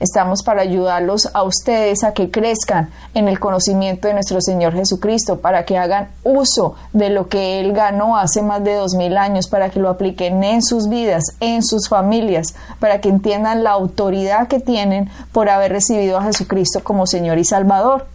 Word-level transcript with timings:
Estamos 0.00 0.44
para 0.44 0.62
ayudarlos 0.62 1.28
a 1.34 1.42
ustedes 1.42 2.04
a 2.04 2.12
que 2.12 2.30
crezcan 2.30 2.88
en 3.14 3.26
el 3.26 3.40
conocimiento 3.40 4.06
de 4.06 4.14
nuestro 4.14 4.40
Señor 4.40 4.72
Jesucristo, 4.74 5.40
para 5.40 5.64
que 5.64 5.76
hagan 5.76 6.08
uso 6.22 6.76
de 6.92 7.10
lo 7.10 7.28
que 7.28 7.58
Él 7.58 7.72
ganó 7.72 8.16
hace 8.16 8.42
más 8.42 8.62
de 8.62 8.74
dos 8.74 8.94
mil 8.94 9.16
años, 9.16 9.48
para 9.48 9.70
que 9.70 9.80
lo 9.80 9.88
apliquen 9.88 10.44
en 10.44 10.62
sus 10.62 10.88
vidas, 10.88 11.24
en 11.40 11.64
sus 11.64 11.88
familias, 11.88 12.54
para 12.78 13.00
que 13.00 13.08
entiendan 13.08 13.64
la 13.64 13.72
autoridad 13.72 14.46
que 14.46 14.60
tienen 14.60 15.10
por 15.32 15.48
haber 15.48 15.72
recibido 15.72 16.18
a 16.18 16.22
Jesucristo 16.22 16.84
como 16.84 17.06
Señor 17.06 17.38
y 17.38 17.44
Salvador 17.44 18.06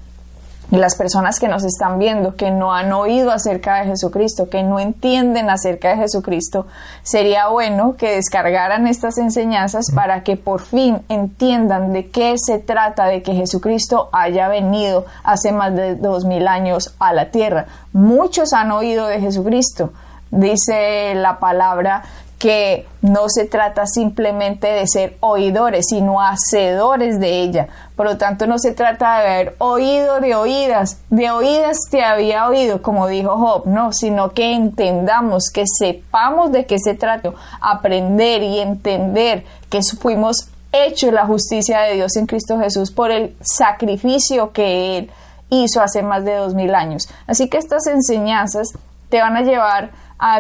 y 0.73 0.77
las 0.77 0.95
personas 0.95 1.39
que 1.39 1.47
nos 1.47 1.63
están 1.63 1.99
viendo, 1.99 2.35
que 2.35 2.49
no 2.49 2.73
han 2.73 2.91
oído 2.93 3.29
acerca 3.29 3.75
de 3.75 3.89
Jesucristo, 3.89 4.49
que 4.49 4.63
no 4.63 4.79
entienden 4.79 5.51
acerca 5.51 5.89
de 5.89 5.97
Jesucristo, 5.97 6.65
sería 7.03 7.47
bueno 7.49 7.95
que 7.95 8.15
descargaran 8.15 8.87
estas 8.87 9.19
enseñanzas 9.19 9.85
para 9.93 10.23
que 10.23 10.35
por 10.35 10.61
fin 10.61 11.03
entiendan 11.09 11.93
de 11.93 12.09
qué 12.09 12.33
se 12.43 12.57
trata 12.57 13.05
de 13.05 13.21
que 13.21 13.35
Jesucristo 13.35 14.09
haya 14.13 14.47
venido 14.47 15.05
hace 15.23 15.51
más 15.51 15.75
de 15.75 15.93
dos 15.93 16.25
mil 16.25 16.47
años 16.47 16.95
a 16.97 17.13
la 17.13 17.29
tierra. 17.29 17.67
Muchos 17.91 18.51
han 18.51 18.71
oído 18.71 19.05
de 19.05 19.21
Jesucristo. 19.21 19.93
Dice 20.31 21.13
la 21.13 21.37
palabra 21.37 22.01
que 22.43 22.85
no 23.01 23.29
se 23.29 23.45
trata 23.45 23.87
simplemente 23.87 24.67
de 24.67 24.85
ser 24.85 25.15
oidores, 25.21 25.85
sino 25.87 26.19
hacedores 26.19 27.17
de 27.21 27.39
ella. 27.39 27.69
Por 27.95 28.05
lo 28.05 28.17
tanto, 28.17 28.47
no 28.47 28.59
se 28.59 28.73
trata 28.73 29.21
de 29.21 29.27
haber 29.27 29.55
oído 29.59 30.19
de 30.19 30.35
oídas, 30.35 30.97
de 31.09 31.31
oídas 31.31 31.77
te 31.89 32.03
había 32.03 32.45
oído, 32.49 32.81
como 32.81 33.07
dijo 33.07 33.37
Job, 33.37 33.65
no, 33.67 33.93
sino 33.93 34.33
que 34.33 34.51
entendamos, 34.51 35.51
que 35.53 35.63
sepamos 35.65 36.51
de 36.51 36.65
qué 36.65 36.79
se 36.79 36.95
trata, 36.95 37.31
aprender 37.61 38.43
y 38.43 38.59
entender 38.59 39.45
que 39.69 39.79
fuimos 39.97 40.49
hechos 40.73 41.13
la 41.13 41.25
justicia 41.25 41.79
de 41.79 41.93
Dios 41.93 42.17
en 42.17 42.25
Cristo 42.25 42.59
Jesús 42.59 42.91
por 42.91 43.11
el 43.11 43.37
sacrificio 43.39 44.51
que 44.51 44.97
Él 44.97 45.11
hizo 45.49 45.81
hace 45.81 46.03
más 46.03 46.25
de 46.25 46.35
dos 46.35 46.55
mil 46.55 46.75
años. 46.75 47.07
Así 47.25 47.47
que 47.47 47.57
estas 47.57 47.87
enseñanzas 47.87 48.67
te 49.07 49.21
van 49.21 49.37
a 49.37 49.43
llevar 49.43 49.91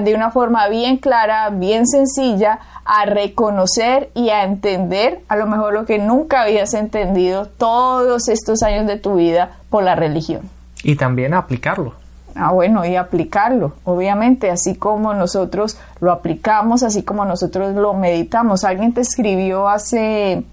de 0.01 0.15
una 0.15 0.31
forma 0.31 0.67
bien 0.69 0.97
clara, 0.97 1.49
bien 1.49 1.87
sencilla, 1.87 2.59
a 2.85 3.05
reconocer 3.05 4.09
y 4.13 4.29
a 4.29 4.43
entender 4.43 5.21
a 5.27 5.35
lo 5.35 5.45
mejor 5.45 5.73
lo 5.73 5.85
que 5.85 5.99
nunca 5.99 6.41
habías 6.41 6.73
entendido 6.73 7.47
todos 7.47 8.27
estos 8.29 8.63
años 8.63 8.87
de 8.87 8.97
tu 8.97 9.15
vida 9.15 9.57
por 9.69 9.83
la 9.83 9.95
religión. 9.95 10.49
Y 10.83 10.95
también 10.95 11.33
a 11.33 11.39
aplicarlo. 11.39 11.93
Ah, 12.35 12.51
bueno, 12.51 12.83
y 12.83 12.95
aplicarlo, 12.95 13.73
obviamente, 13.83 14.49
así 14.49 14.75
como 14.75 15.13
nosotros 15.13 15.77
lo 15.99 16.11
aplicamos, 16.11 16.81
así 16.81 17.03
como 17.03 17.25
nosotros 17.25 17.75
lo 17.75 17.93
meditamos. 17.93 18.63
Alguien 18.63 18.93
te 18.93 19.01
escribió 19.01 19.69
hace 19.69 20.43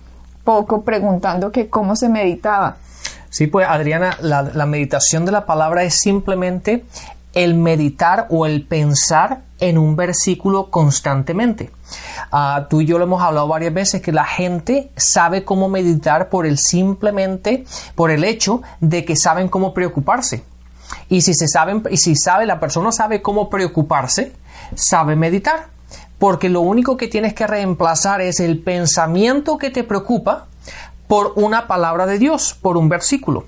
poco 0.44 0.82
preguntando 0.82 1.50
que 1.52 1.70
cómo 1.70 1.96
se 1.96 2.08
meditaba. 2.08 2.76
Sí, 3.30 3.46
pues 3.46 3.66
Adriana, 3.66 4.16
la, 4.20 4.42
la 4.42 4.66
meditación 4.66 5.24
de 5.24 5.32
la 5.32 5.46
palabra 5.46 5.84
es 5.84 5.94
simplemente 5.94 6.84
el 7.34 7.54
meditar 7.54 8.26
o 8.30 8.46
el 8.46 8.66
pensar 8.66 9.42
en 9.60 9.78
un 9.78 9.96
versículo 9.96 10.70
constantemente. 10.70 11.70
Ah, 12.32 12.66
tú 12.68 12.80
y 12.80 12.86
yo 12.86 12.98
lo 12.98 13.04
hemos 13.04 13.22
hablado 13.22 13.46
varias 13.48 13.74
veces 13.74 14.02
que 14.02 14.12
la 14.12 14.24
gente 14.24 14.90
sabe 14.96 15.44
cómo 15.44 15.68
meditar 15.68 16.28
por 16.28 16.46
el 16.46 16.58
simplemente 16.58 17.64
por 17.94 18.10
el 18.10 18.24
hecho 18.24 18.62
de 18.80 19.04
que 19.04 19.16
saben 19.16 19.48
cómo 19.48 19.74
preocuparse. 19.74 20.44
Y 21.08 21.22
si 21.22 21.34
se 21.34 21.46
saben 21.46 21.84
y 21.90 21.96
si 21.98 22.16
sabe 22.16 22.46
la 22.46 22.60
persona 22.60 22.90
sabe 22.92 23.22
cómo 23.22 23.50
preocuparse, 23.50 24.32
sabe 24.74 25.16
meditar, 25.16 25.68
porque 26.18 26.48
lo 26.48 26.60
único 26.60 26.96
que 26.96 27.08
tienes 27.08 27.34
que 27.34 27.46
reemplazar 27.46 28.20
es 28.20 28.40
el 28.40 28.58
pensamiento 28.58 29.58
que 29.58 29.70
te 29.70 29.84
preocupa 29.84 30.46
por 31.06 31.32
una 31.36 31.66
palabra 31.66 32.06
de 32.06 32.18
Dios, 32.18 32.56
por 32.60 32.76
un 32.76 32.88
versículo. 32.88 33.46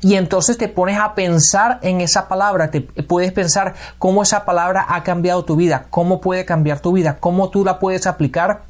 Y 0.00 0.14
entonces 0.14 0.58
te 0.58 0.68
pones 0.68 0.98
a 0.98 1.14
pensar 1.14 1.78
en 1.82 2.00
esa 2.00 2.28
palabra, 2.28 2.70
te 2.70 2.80
puedes 2.80 3.32
pensar 3.32 3.74
cómo 3.98 4.22
esa 4.22 4.44
palabra 4.44 4.86
ha 4.88 5.02
cambiado 5.02 5.44
tu 5.44 5.56
vida, 5.56 5.86
cómo 5.90 6.20
puede 6.20 6.44
cambiar 6.44 6.80
tu 6.80 6.92
vida, 6.92 7.16
cómo 7.20 7.50
tú 7.50 7.64
la 7.64 7.78
puedes 7.78 8.06
aplicar 8.06 8.62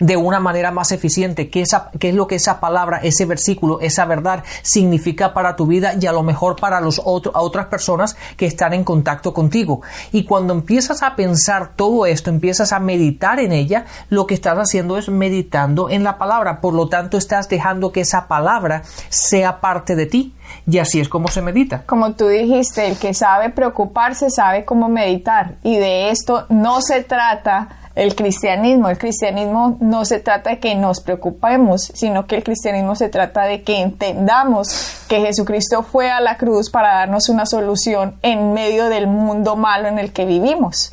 de 0.00 0.16
una 0.16 0.40
manera 0.40 0.70
más 0.70 0.92
eficiente, 0.92 1.48
qué, 1.48 1.62
es 1.62 2.14
lo 2.14 2.26
que 2.26 2.36
esa 2.36 2.60
palabra, 2.60 2.98
ese 3.02 3.26
versículo, 3.26 3.80
esa 3.80 4.04
verdad 4.04 4.44
significa 4.62 5.34
para 5.34 5.56
tu 5.56 5.66
vida 5.66 5.94
y 6.00 6.06
a 6.06 6.12
lo 6.12 6.22
mejor 6.22 6.56
para 6.56 6.80
los 6.80 7.00
otras 7.04 7.66
personas 7.66 8.16
que 8.36 8.46
están 8.46 8.72
en 8.72 8.84
contacto 8.84 9.32
contigo. 9.32 9.82
Y 10.12 10.24
cuando 10.24 10.52
empiezas 10.52 11.02
a 11.02 11.16
pensar 11.16 11.72
todo 11.76 12.06
esto, 12.06 12.30
empiezas 12.30 12.72
a 12.72 12.80
meditar 12.80 13.40
en 13.40 13.52
ella, 13.52 13.86
lo 14.08 14.26
que 14.26 14.34
estás 14.34 14.56
haciendo 14.58 14.98
es 14.98 15.08
meditando 15.08 15.88
en 15.90 16.04
la 16.04 16.18
palabra. 16.18 16.60
Por 16.60 16.74
lo 16.74 16.88
tanto, 16.88 17.18
estás 17.18 17.48
dejando 17.48 17.92
que 17.92 18.00
esa 18.00 18.28
palabra 18.28 18.82
sea 19.08 19.60
parte 19.60 19.96
de 19.96 20.06
ti. 20.06 20.34
Y 20.68 20.78
así 20.78 21.00
es 21.00 21.08
como 21.08 21.28
se 21.28 21.42
medita. 21.42 21.82
Como 21.86 22.12
tú 22.14 22.28
dijiste, 22.28 22.86
el 22.86 22.98
que 22.98 23.14
sabe 23.14 23.50
preocuparse 23.50 24.30
sabe 24.30 24.64
cómo 24.64 24.88
meditar. 24.88 25.56
Y 25.62 25.76
de 25.76 26.10
esto 26.10 26.46
no 26.48 26.80
se 26.80 27.02
trata 27.02 27.68
el 27.96 28.14
cristianismo. 28.14 28.88
El 28.88 28.98
cristianismo 28.98 29.76
no 29.80 30.04
se 30.04 30.20
trata 30.20 30.50
de 30.50 30.60
que 30.60 30.74
nos 30.76 31.00
preocupemos, 31.00 31.90
sino 31.94 32.26
que 32.26 32.36
el 32.36 32.44
cristianismo 32.44 32.94
se 32.94 33.08
trata 33.08 33.44
de 33.44 33.62
que 33.62 33.80
entendamos 33.80 35.02
que 35.08 35.20
Jesucristo 35.20 35.82
fue 35.82 36.10
a 36.10 36.20
la 36.20 36.36
cruz 36.36 36.70
para 36.70 36.94
darnos 36.94 37.28
una 37.28 37.46
solución 37.46 38.16
en 38.22 38.52
medio 38.52 38.88
del 38.88 39.08
mundo 39.08 39.56
malo 39.56 39.88
en 39.88 39.98
el 39.98 40.12
que 40.12 40.26
vivimos. 40.26 40.92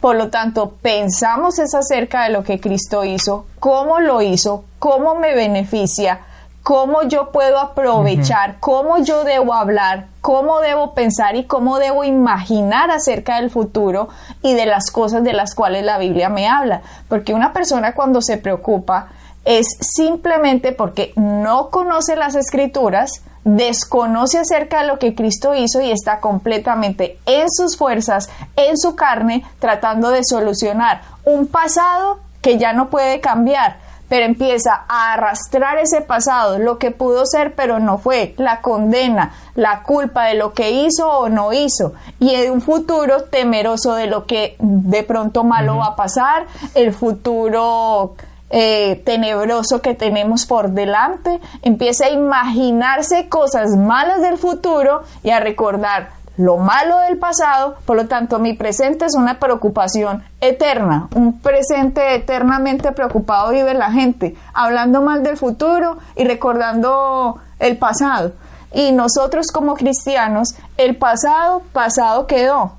Por 0.00 0.16
lo 0.16 0.30
tanto, 0.30 0.74
pensamos 0.82 1.58
es 1.58 1.74
acerca 1.74 2.24
de 2.24 2.30
lo 2.30 2.42
que 2.42 2.58
Cristo 2.60 3.04
hizo, 3.04 3.46
cómo 3.60 4.00
lo 4.00 4.22
hizo, 4.22 4.64
cómo 4.78 5.14
me 5.14 5.34
beneficia, 5.34 6.20
cómo 6.68 7.02
yo 7.04 7.30
puedo 7.30 7.58
aprovechar, 7.58 8.56
cómo 8.60 8.98
yo 8.98 9.24
debo 9.24 9.54
hablar, 9.54 10.08
cómo 10.20 10.60
debo 10.60 10.92
pensar 10.92 11.34
y 11.34 11.44
cómo 11.44 11.78
debo 11.78 12.04
imaginar 12.04 12.90
acerca 12.90 13.36
del 13.36 13.48
futuro 13.48 14.10
y 14.42 14.52
de 14.52 14.66
las 14.66 14.90
cosas 14.90 15.24
de 15.24 15.32
las 15.32 15.54
cuales 15.54 15.82
la 15.82 15.96
Biblia 15.96 16.28
me 16.28 16.46
habla. 16.46 16.82
Porque 17.08 17.32
una 17.32 17.54
persona 17.54 17.94
cuando 17.94 18.20
se 18.20 18.36
preocupa 18.36 19.08
es 19.46 19.66
simplemente 19.80 20.72
porque 20.72 21.14
no 21.16 21.70
conoce 21.70 22.16
las 22.16 22.34
escrituras, 22.34 23.22
desconoce 23.44 24.36
acerca 24.36 24.82
de 24.82 24.88
lo 24.88 24.98
que 24.98 25.14
Cristo 25.14 25.54
hizo 25.54 25.80
y 25.80 25.90
está 25.90 26.20
completamente 26.20 27.18
en 27.24 27.46
sus 27.50 27.78
fuerzas, 27.78 28.28
en 28.56 28.76
su 28.76 28.94
carne, 28.94 29.42
tratando 29.58 30.10
de 30.10 30.20
solucionar 30.22 31.00
un 31.24 31.46
pasado 31.46 32.18
que 32.42 32.58
ya 32.58 32.74
no 32.74 32.90
puede 32.90 33.20
cambiar 33.20 33.87
pero 34.08 34.24
empieza 34.24 34.84
a 34.88 35.12
arrastrar 35.14 35.78
ese 35.78 36.00
pasado, 36.00 36.58
lo 36.58 36.78
que 36.78 36.90
pudo 36.90 37.26
ser 37.26 37.54
pero 37.54 37.78
no 37.78 37.98
fue, 37.98 38.34
la 38.38 38.60
condena, 38.60 39.32
la 39.54 39.82
culpa 39.82 40.26
de 40.26 40.34
lo 40.34 40.52
que 40.52 40.70
hizo 40.70 41.08
o 41.08 41.28
no 41.28 41.52
hizo, 41.52 41.92
y 42.18 42.34
en 42.34 42.52
un 42.52 42.60
futuro 42.60 43.24
temeroso 43.24 43.94
de 43.94 44.06
lo 44.06 44.26
que 44.26 44.56
de 44.58 45.02
pronto 45.02 45.44
malo 45.44 45.76
va 45.78 45.86
a 45.86 45.96
pasar, 45.96 46.46
el 46.74 46.92
futuro 46.92 48.14
eh, 48.50 49.02
tenebroso 49.04 49.82
que 49.82 49.94
tenemos 49.94 50.46
por 50.46 50.70
delante, 50.70 51.38
empieza 51.62 52.06
a 52.06 52.10
imaginarse 52.10 53.28
cosas 53.28 53.76
malas 53.76 54.22
del 54.22 54.38
futuro 54.38 55.02
y 55.22 55.30
a 55.30 55.40
recordar 55.40 56.17
lo 56.38 56.56
malo 56.56 56.98
del 57.00 57.18
pasado, 57.18 57.76
por 57.84 57.96
lo 57.96 58.06
tanto 58.06 58.38
mi 58.38 58.54
presente 58.54 59.04
es 59.04 59.14
una 59.16 59.40
preocupación 59.40 60.22
eterna, 60.40 61.08
un 61.16 61.40
presente 61.40 62.14
eternamente 62.14 62.92
preocupado 62.92 63.50
vive 63.50 63.74
la 63.74 63.90
gente, 63.90 64.36
hablando 64.54 65.02
mal 65.02 65.24
del 65.24 65.36
futuro 65.36 65.98
y 66.14 66.24
recordando 66.24 67.38
el 67.58 67.76
pasado. 67.76 68.32
Y 68.72 68.92
nosotros 68.92 69.48
como 69.52 69.74
cristianos, 69.74 70.54
el 70.76 70.96
pasado, 70.96 71.62
pasado 71.72 72.26
quedó. 72.26 72.72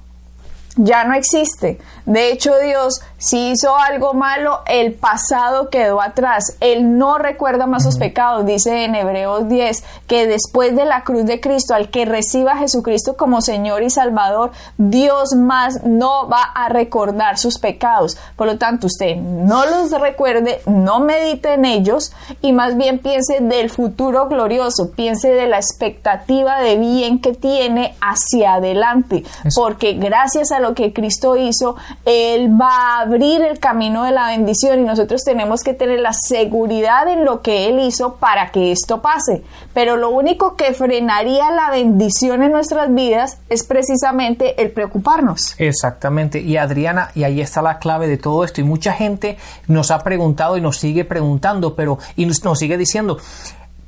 ya 0.77 1.03
no 1.03 1.13
existe. 1.13 1.79
De 2.05 2.31
hecho, 2.31 2.57
Dios, 2.59 3.01
si 3.19 3.51
hizo 3.51 3.75
algo 3.75 4.13
malo, 4.13 4.61
el 4.65 4.93
pasado 4.93 5.69
quedó 5.69 6.01
atrás. 6.01 6.55
Él 6.61 6.97
no 6.97 7.17
recuerda 7.17 7.67
más 7.67 7.83
sus 7.83 7.97
pecados. 7.97 8.45
Dice 8.45 8.85
en 8.85 8.95
Hebreos 8.95 9.49
10 9.49 9.83
que 10.07 10.25
después 10.25 10.73
de 10.73 10.85
la 10.85 11.03
cruz 11.03 11.25
de 11.25 11.41
Cristo, 11.41 11.73
al 11.73 11.89
que 11.89 12.05
reciba 12.05 12.53
a 12.53 12.57
Jesucristo 12.57 13.17
como 13.17 13.41
Señor 13.41 13.83
y 13.83 13.89
Salvador, 13.89 14.51
Dios 14.77 15.35
más 15.35 15.83
no 15.83 16.29
va 16.29 16.43
a 16.55 16.69
recordar 16.69 17.37
sus 17.37 17.59
pecados. 17.59 18.17
Por 18.37 18.47
lo 18.47 18.57
tanto, 18.57 18.87
usted 18.87 19.17
no 19.17 19.65
los 19.65 19.91
recuerde, 19.91 20.61
no 20.65 21.01
medite 21.01 21.55
en 21.55 21.65
ellos 21.65 22.13
y 22.41 22.53
más 22.53 22.77
bien 22.77 22.99
piense 22.99 23.39
del 23.41 23.69
futuro 23.69 24.29
glorioso, 24.29 24.91
piense 24.91 25.29
de 25.29 25.47
la 25.47 25.57
expectativa 25.57 26.61
de 26.61 26.77
bien 26.77 27.19
que 27.19 27.33
tiene 27.33 27.95
hacia 27.99 28.53
adelante. 28.53 29.25
Porque 29.55 29.93
gracias 29.93 30.53
a 30.53 30.61
lo 30.61 30.73
que 30.73 30.93
Cristo 30.93 31.35
hizo, 31.35 31.75
Él 32.05 32.49
va 32.59 33.01
a 33.01 33.08
abrir 33.09 33.41
el 33.41 33.59
camino 33.59 34.03
de 34.03 34.11
la 34.11 34.27
bendición 34.27 34.81
y 34.81 34.83
nosotros 34.83 35.23
tenemos 35.23 35.63
que 35.63 35.73
tener 35.73 35.99
la 35.99 36.13
seguridad 36.13 37.07
en 37.07 37.25
lo 37.25 37.41
que 37.41 37.67
Él 37.67 37.79
hizo 37.79 38.15
para 38.15 38.51
que 38.51 38.71
esto 38.71 39.01
pase. 39.01 39.43
Pero 39.73 39.97
lo 39.97 40.11
único 40.11 40.55
que 40.55 40.73
frenaría 40.73 41.49
la 41.51 41.71
bendición 41.71 42.43
en 42.43 42.51
nuestras 42.51 42.93
vidas 42.93 43.39
es 43.49 43.63
precisamente 43.63 44.61
el 44.61 44.71
preocuparnos. 44.71 45.55
Exactamente. 45.57 46.39
Y 46.39 46.57
Adriana, 46.57 47.09
y 47.15 47.23
ahí 47.23 47.41
está 47.41 47.63
la 47.63 47.79
clave 47.79 48.07
de 48.07 48.17
todo 48.17 48.43
esto. 48.43 48.61
Y 48.61 48.63
mucha 48.63 48.93
gente 48.93 49.37
nos 49.67 49.89
ha 49.89 50.03
preguntado 50.03 50.55
y 50.55 50.61
nos 50.61 50.77
sigue 50.77 51.03
preguntando, 51.03 51.75
pero 51.75 51.97
y 52.15 52.27
nos 52.27 52.59
sigue 52.59 52.77
diciendo, 52.77 53.17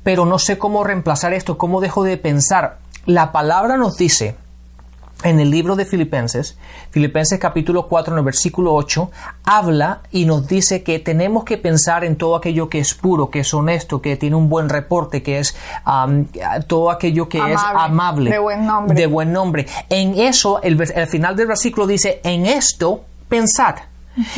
pero 0.02 0.26
no 0.26 0.38
sé 0.40 0.58
cómo 0.58 0.82
reemplazar 0.82 1.32
esto, 1.32 1.56
cómo 1.56 1.80
dejo 1.80 2.02
de 2.02 2.16
pensar. 2.16 2.78
La 3.06 3.30
palabra 3.30 3.76
nos 3.76 3.96
dice 3.96 4.36
en 5.24 5.40
el 5.40 5.50
libro 5.50 5.76
de 5.76 5.84
Filipenses, 5.84 6.56
Filipenses 6.90 7.38
capítulo 7.38 7.86
4 7.86 8.14
en 8.14 8.18
el 8.18 8.24
versículo 8.24 8.74
8, 8.74 9.10
habla 9.44 10.00
y 10.10 10.24
nos 10.24 10.46
dice 10.46 10.82
que 10.82 10.98
tenemos 10.98 11.44
que 11.44 11.58
pensar 11.58 12.04
en 12.04 12.16
todo 12.16 12.36
aquello 12.36 12.68
que 12.68 12.78
es 12.78 12.94
puro, 12.94 13.30
que 13.30 13.40
es 13.40 13.54
honesto, 13.54 14.02
que 14.02 14.16
tiene 14.16 14.36
un 14.36 14.48
buen 14.48 14.68
reporte, 14.68 15.22
que 15.22 15.38
es 15.38 15.56
todo 16.66 16.90
aquello 16.90 17.28
que 17.28 17.38
es 17.38 17.60
amable, 17.60 18.30
de 18.30 18.38
buen 18.38 18.66
nombre. 18.66 18.94
De 18.94 19.06
buen 19.06 19.32
nombre. 19.32 19.66
En 19.88 20.18
eso, 20.18 20.62
el, 20.62 20.80
el 20.80 21.06
final 21.06 21.36
del 21.36 21.46
versículo 21.46 21.86
dice, 21.86 22.20
en 22.24 22.46
esto 22.46 23.04
pensad. 23.28 23.76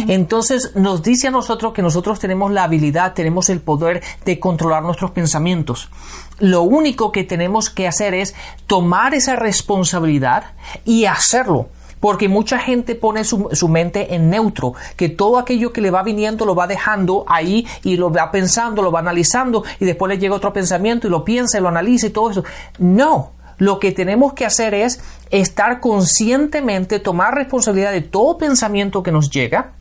Entonces 0.09 0.73
nos 0.75 1.03
dice 1.03 1.29
a 1.29 1.31
nosotros 1.31 1.73
que 1.73 1.83
nosotros 1.83 2.21
tenemos 2.21 2.53
la 2.53 2.65
habilidad, 2.65 3.15
tenemos 3.15 3.51
el 3.51 3.61
poder 3.61 4.03
de 4.25 4.39
controlar 4.39 4.83
nuestros 4.83 5.11
pensamientos. 5.11 5.91
Lo 6.39 6.63
único 6.63 7.13
que 7.13 7.25
tenemos 7.25 7.71
que 7.71 7.87
hacer 7.87 8.15
es 8.15 8.35
tomar 8.67 9.15
esa 9.15 9.37
responsabilidad 9.37 10.53
y 10.85 11.07
hacerlo 11.07 11.69
porque 12.05 12.29
mucha 12.29 12.59
gente 12.59 12.97
pone 12.97 13.25
su, 13.25 13.69
mente 13.69 14.15
en 14.15 14.29
neutro, 14.29 14.75
que 14.95 15.09
todo 15.09 15.39
aquello 15.39 15.73
que 15.73 15.81
le 15.81 15.91
va 15.91 16.03
viniendo 16.03 16.45
lo 16.45 16.55
va 16.55 16.67
dejando 16.67 17.25
ahí 17.27 17.67
y 17.83 17.97
lo 17.97 18.13
va 18.13 18.31
pensando, 18.31 18.83
lo 18.83 18.93
va 18.93 18.99
analizando 18.99 19.65
y 19.81 19.87
después 19.87 20.11
le 20.11 20.19
llega 20.19 20.35
otro 20.35 20.53
pensamiento 20.53 21.07
y 21.07 21.11
lo 21.11 21.25
piensa 21.25 21.57
y 21.57 21.63
lo 21.63 21.69
analiza 21.69 22.09
y 22.09 22.11
todo 22.11 22.31
eso. 22.31 22.45
No, 22.79 23.31
lo 23.59 23.79
que 23.79 23.93
tenemos 23.93 24.33
que 24.33 24.45
hacer 24.45 24.75
es 24.75 25.01
estar 25.31 25.81
conscientemente, 25.81 26.99
tomar 26.99 27.35
responsabilidad 27.35 27.93
de 27.93 28.03
todo 28.03 28.39
pensamiento 28.39 29.03
que 29.03 29.13
nos 29.13 29.31
llega 29.31 29.73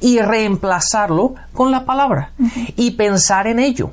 y 0.00 0.20
reemplazarlo 0.20 1.34
con 1.52 1.70
la 1.70 1.84
palabra 1.84 2.32
y 2.76 2.92
pensar 2.92 3.46
en 3.46 3.58
ello. 3.58 3.92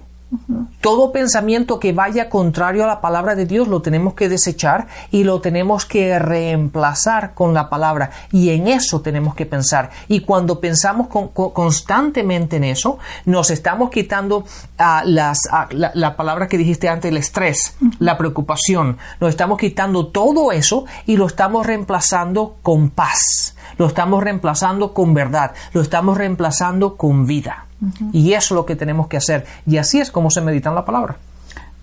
Todo 0.80 1.12
pensamiento 1.12 1.78
que 1.78 1.92
vaya 1.92 2.30
contrario 2.30 2.86
a 2.86 2.88
la 2.88 3.02
palabra 3.02 3.36
de 3.36 3.46
Dios 3.46 3.68
lo 3.68 3.82
tenemos 3.82 4.14
que 4.14 4.30
desechar 4.30 4.88
y 5.12 5.26
lo 5.26 5.42
tenemos 5.42 5.86
que 5.86 6.18
reemplazar 6.20 7.34
con 7.34 7.54
la 7.54 7.70
palabra. 7.70 8.12
Y 8.32 8.50
en 8.52 8.68
eso 8.68 9.02
tenemos 9.02 9.36
que 9.36 9.46
pensar. 9.46 9.90
Y 10.08 10.22
cuando 10.22 10.62
pensamos 10.62 11.08
constantemente 11.34 12.56
en 12.56 12.64
eso, 12.64 12.98
nos 13.26 13.52
estamos 13.52 13.90
quitando 13.90 14.46
ah, 14.78 15.04
las, 15.06 15.40
ah, 15.52 15.68
la, 15.72 16.16
palabra 16.16 16.48
que 16.48 16.58
dijiste 16.58 16.88
antes, 16.88 17.12
el 17.12 17.18
estrés, 17.18 17.76
la 18.00 18.18
preocupación. 18.18 18.98
Nos 19.20 19.32
estamos 19.32 19.58
quitando 19.58 20.08
todo 20.08 20.52
eso 20.54 20.86
y 21.06 21.18
lo 21.18 21.28
estamos 21.28 21.66
reemplazando 21.66 22.56
con 22.64 22.90
paz. 22.90 23.56
Lo 23.78 23.88
estamos 23.88 24.24
reemplazando 24.24 24.94
con 24.94 25.14
verdad. 25.14 25.52
Lo 25.74 25.82
estamos 25.82 26.18
reemplazando 26.18 26.96
con 26.96 27.26
vida. 27.26 27.66
Y 28.14 28.34
eso 28.34 28.54
es 28.54 28.58
lo 28.58 28.66
que 28.66 28.76
tenemos 28.76 29.08
que 29.08 29.18
hacer. 29.18 29.46
Y 29.66 29.78
así 29.78 30.00
es 30.00 30.12
como 30.12 30.30
se 30.30 30.42
medita 30.42 30.70
en 30.70 30.76
la 30.76 30.86
palabra. 30.86 31.18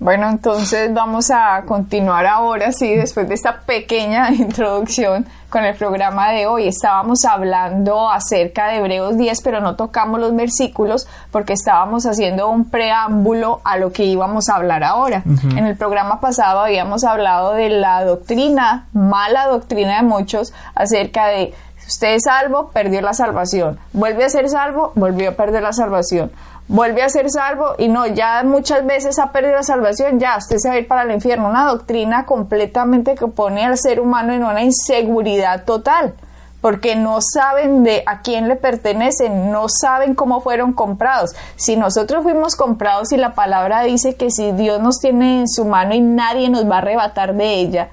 Bueno, 0.01 0.29
entonces 0.29 0.95
vamos 0.95 1.29
a 1.33 1.65
continuar 1.67 2.25
ahora, 2.25 2.71
sí, 2.71 2.95
después 2.95 3.29
de 3.29 3.35
esta 3.35 3.63
pequeña 3.63 4.31
introducción 4.33 5.27
con 5.51 5.65
el 5.65 5.75
programa 5.75 6.31
de 6.31 6.47
hoy. 6.47 6.69
Estábamos 6.69 7.25
hablando 7.25 8.09
acerca 8.09 8.69
de 8.69 8.77
Hebreos 8.77 9.19
10, 9.19 9.41
pero 9.43 9.61
no 9.61 9.75
tocamos 9.75 10.21
los 10.21 10.37
versículos 10.37 11.09
porque 11.33 11.55
estábamos 11.55 12.07
haciendo 12.07 12.49
un 12.49 12.67
preámbulo 12.67 13.61
a 13.65 13.77
lo 13.77 13.91
que 13.91 14.05
íbamos 14.05 14.49
a 14.49 14.57
hablar 14.57 14.85
ahora. 14.85 15.25
En 15.27 15.67
el 15.67 15.77
programa 15.77 16.21
pasado 16.21 16.61
habíamos 16.61 17.03
hablado 17.03 17.55
de 17.55 17.69
la 17.69 18.05
doctrina, 18.05 18.87
mala 18.93 19.49
doctrina 19.49 19.97
de 19.97 20.03
muchos, 20.05 20.53
acerca 20.77 21.27
de 21.27 21.55
Usted 21.89 22.17
es 22.17 22.25
salvo, 22.25 22.69
perdió 22.69 23.01
la 23.01 23.15
salvación. 23.15 23.79
Vuelve 23.95 24.25
a 24.25 24.29
ser 24.29 24.49
salvo, 24.51 24.93
volvió 24.95 25.31
a 25.31 25.33
perder 25.33 25.63
la 25.63 25.73
salvación. 25.73 26.31
Vuelve 26.69 27.03
a 27.03 27.09
ser 27.09 27.31
salvo 27.31 27.77
y 27.79 27.89
no, 27.89 28.07
ya 28.07 28.43
muchas 28.45 28.85
veces 28.85 29.19
ha 29.19 29.33
perdido 29.33 29.55
la 29.55 29.63
salvación, 29.63 30.21
ya 30.21 30.37
usted 30.37 30.59
se 30.59 30.69
va 30.69 30.75
a 30.75 30.79
ir 30.79 30.87
para 30.87 31.05
el 31.05 31.13
infierno. 31.13 31.49
Una 31.49 31.65
doctrina 31.65 32.27
completamente 32.27 33.15
que 33.15 33.27
pone 33.27 33.65
al 33.65 33.79
ser 33.79 34.01
humano 34.01 34.35
en 34.35 34.45
una 34.45 34.63
inseguridad 34.63 35.65
total 35.65 36.13
porque 36.61 36.97
no 36.97 37.21
saben 37.23 37.85
de 37.85 38.03
a 38.05 38.21
quién 38.21 38.49
le 38.49 38.57
pertenecen, 38.57 39.51
no 39.51 39.67
saben 39.69 40.15
cómo 40.15 40.41
fueron 40.41 40.73
comprados. 40.73 41.31
Si 41.57 41.77
nosotros 41.77 42.23
fuimos 42.23 42.57
comprados 42.57 43.13
y 43.13 43.17
la 43.17 43.35
palabra 43.35 43.83
dice 43.83 44.17
que 44.17 44.31
si 44.31 44.53
Dios 44.53 44.81
nos 44.81 44.99
tiene 44.99 45.41
en 45.41 45.49
su 45.49 45.65
mano 45.65 45.95
y 45.95 46.01
nadie 46.01 46.51
nos 46.51 46.69
va 46.69 46.77
a 46.77 46.79
arrebatar 46.79 47.35
de 47.35 47.55
ella, 47.55 47.89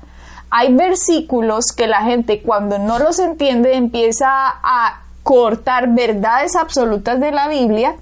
hay 0.49 0.73
versículos 0.73 1.67
que 1.75 1.87
la 1.87 2.03
gente 2.03 2.41
cuando 2.41 2.79
no 2.79 2.99
los 2.99 3.19
entiende 3.19 3.75
empieza 3.75 4.27
a 4.29 5.01
cortar 5.23 5.89
verdades 5.89 6.55
absolutas 6.55 7.19
de 7.19 7.31
la 7.31 7.47
Biblia 7.47 7.95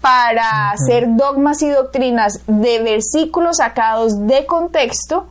para 0.00 0.70
hacer 0.70 1.06
dogmas 1.16 1.62
y 1.62 1.70
doctrinas 1.70 2.40
de 2.46 2.82
versículos 2.82 3.56
sacados 3.58 4.26
de 4.26 4.44
contexto 4.44 5.26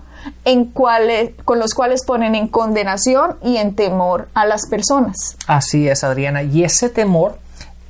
en 0.46 0.66
cuales, 0.66 1.32
con 1.46 1.60
los 1.60 1.74
cuales 1.74 2.04
ponen 2.06 2.36
en 2.36 2.48
condenación 2.48 3.38
y 3.44 3.58
en 3.58 3.76
temor 3.76 4.30
a 4.34 4.46
las 4.46 4.68
personas. 4.68 5.38
Así 5.48 5.88
es, 5.88 6.04
Adriana. 6.04 6.44
Y 6.44 6.64
ese 6.64 6.90
temor, 6.90 7.38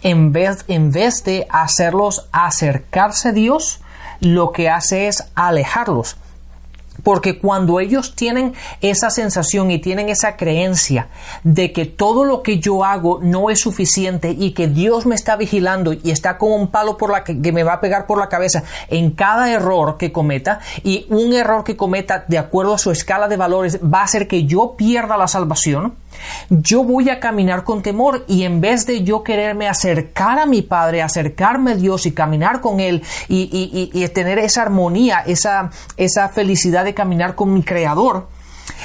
en 0.02 0.32
vez, 0.34 0.66
en 0.68 0.92
vez 0.92 1.24
de 1.24 1.48
hacerlos 1.50 2.28
acercarse 2.32 3.30
a 3.30 3.32
Dios, 3.32 3.82
lo 4.20 4.52
que 4.52 4.70
hace 4.70 5.08
es 5.08 5.24
alejarlos. 5.36 6.18
Porque 7.04 7.38
cuando 7.38 7.80
ellos 7.80 8.16
tienen 8.16 8.54
esa 8.82 9.10
sensación 9.10 9.72
y 9.72 9.80
tienen 9.80 10.10
esa 10.10 10.38
creencia 10.38 11.10
de 11.44 11.72
que 11.72 11.86
todo 11.86 12.24
lo 12.24 12.42
que 12.42 12.60
yo 12.60 12.84
hago 12.84 13.20
no 13.22 13.50
es 13.50 13.60
suficiente 13.60 14.32
y 14.32 14.52
que 14.52 14.68
Dios 14.68 15.06
me 15.06 15.16
está 15.16 15.36
vigilando 15.36 15.94
y 15.94 16.12
está 16.12 16.38
con 16.38 16.52
un 16.52 16.68
palo 16.70 16.98
por 16.98 17.12
la 17.12 17.24
que, 17.24 17.42
que, 17.42 17.52
me 17.52 17.64
va 17.64 17.74
a 17.74 17.82
pegar 17.82 18.08
por 18.08 18.18
la 18.18 18.30
cabeza 18.30 18.64
en 18.90 19.12
cada 19.12 19.52
error 19.52 19.98
que 19.98 20.12
cometa 20.12 20.60
y 20.84 21.06
un 21.10 21.34
error 21.34 21.64
que 21.64 21.78
cometa 21.78 22.26
de 22.28 22.38
acuerdo 22.38 22.74
a 22.74 22.78
su 22.78 22.92
escala 22.92 23.28
de 23.28 23.38
valores 23.38 23.80
va 23.82 24.00
a 24.00 24.04
hacer 24.04 24.28
que 24.28 24.46
yo 24.46 24.76
pierda 24.78 25.18
la 25.18 25.28
salvación, 25.28 25.96
yo 26.50 26.84
voy 26.84 27.10
a 27.10 27.20
caminar 27.20 27.64
con 27.64 27.82
temor 27.82 28.26
y 28.28 28.44
en 28.44 28.62
vez 28.62 28.86
de 28.86 29.04
yo 29.04 29.24
quererme 29.24 29.68
acercar 29.68 30.40
a 30.40 30.46
mi 30.46 30.62
Padre, 30.62 31.02
acercarme 31.02 31.72
a 31.72 31.76
Dios 31.76 32.06
y 32.06 32.12
caminar 32.12 32.62
con 32.62 32.80
Él 32.80 33.04
y, 33.28 33.90
y, 33.94 34.08
tener 34.10 34.40
esa 34.40 34.62
armonía, 34.62 35.24
esa, 35.26 35.72
esa 35.98 36.30
felicidad 36.30 36.84
de 36.86 36.94
caminar 36.94 37.36
con 37.36 37.54
mi 37.54 37.64
Creador, 37.64 38.28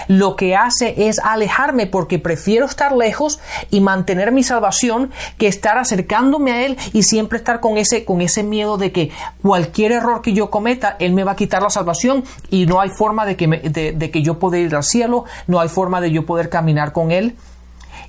lo 0.06 0.36
que 0.36 0.56
hace 0.56 1.08
es 1.08 1.18
alejarme 1.18 1.86
porque 1.86 2.18
prefiero 2.18 2.66
estar 2.66 2.92
lejos 2.92 3.40
y 3.70 3.80
mantener 3.80 4.32
mi 4.32 4.42
salvación 4.42 5.10
que 5.38 5.48
estar 5.48 5.78
acercándome 5.78 6.52
a 6.52 6.66
Él 6.66 6.76
y 6.92 7.02
siempre 7.02 7.38
estar 7.38 7.60
con 7.60 7.76
ese, 7.76 8.04
con 8.04 8.20
ese 8.20 8.42
miedo 8.42 8.78
de 8.78 8.92
que 8.92 9.10
cualquier 9.42 9.92
error 9.92 10.22
que 10.22 10.32
yo 10.32 10.50
cometa, 10.50 10.96
Él 10.98 11.12
me 11.12 11.24
va 11.24 11.32
a 11.32 11.36
quitar 11.36 11.62
la 11.62 11.70
salvación 11.70 12.24
y 12.50 12.66
no 12.66 12.80
hay 12.80 12.90
forma 12.90 13.26
de 13.26 13.36
que, 13.36 13.46
de 13.46 14.10
que 14.10 14.22
yo 14.22 14.38
pueda 14.38 14.58
ir 14.58 14.74
al 14.74 14.84
cielo, 14.84 15.24
no 15.46 15.60
hay 15.60 15.68
forma 15.68 16.00
de 16.00 16.10
yo 16.10 16.26
poder 16.26 16.48
caminar 16.48 16.92
con 16.92 17.10
Él. 17.10 17.36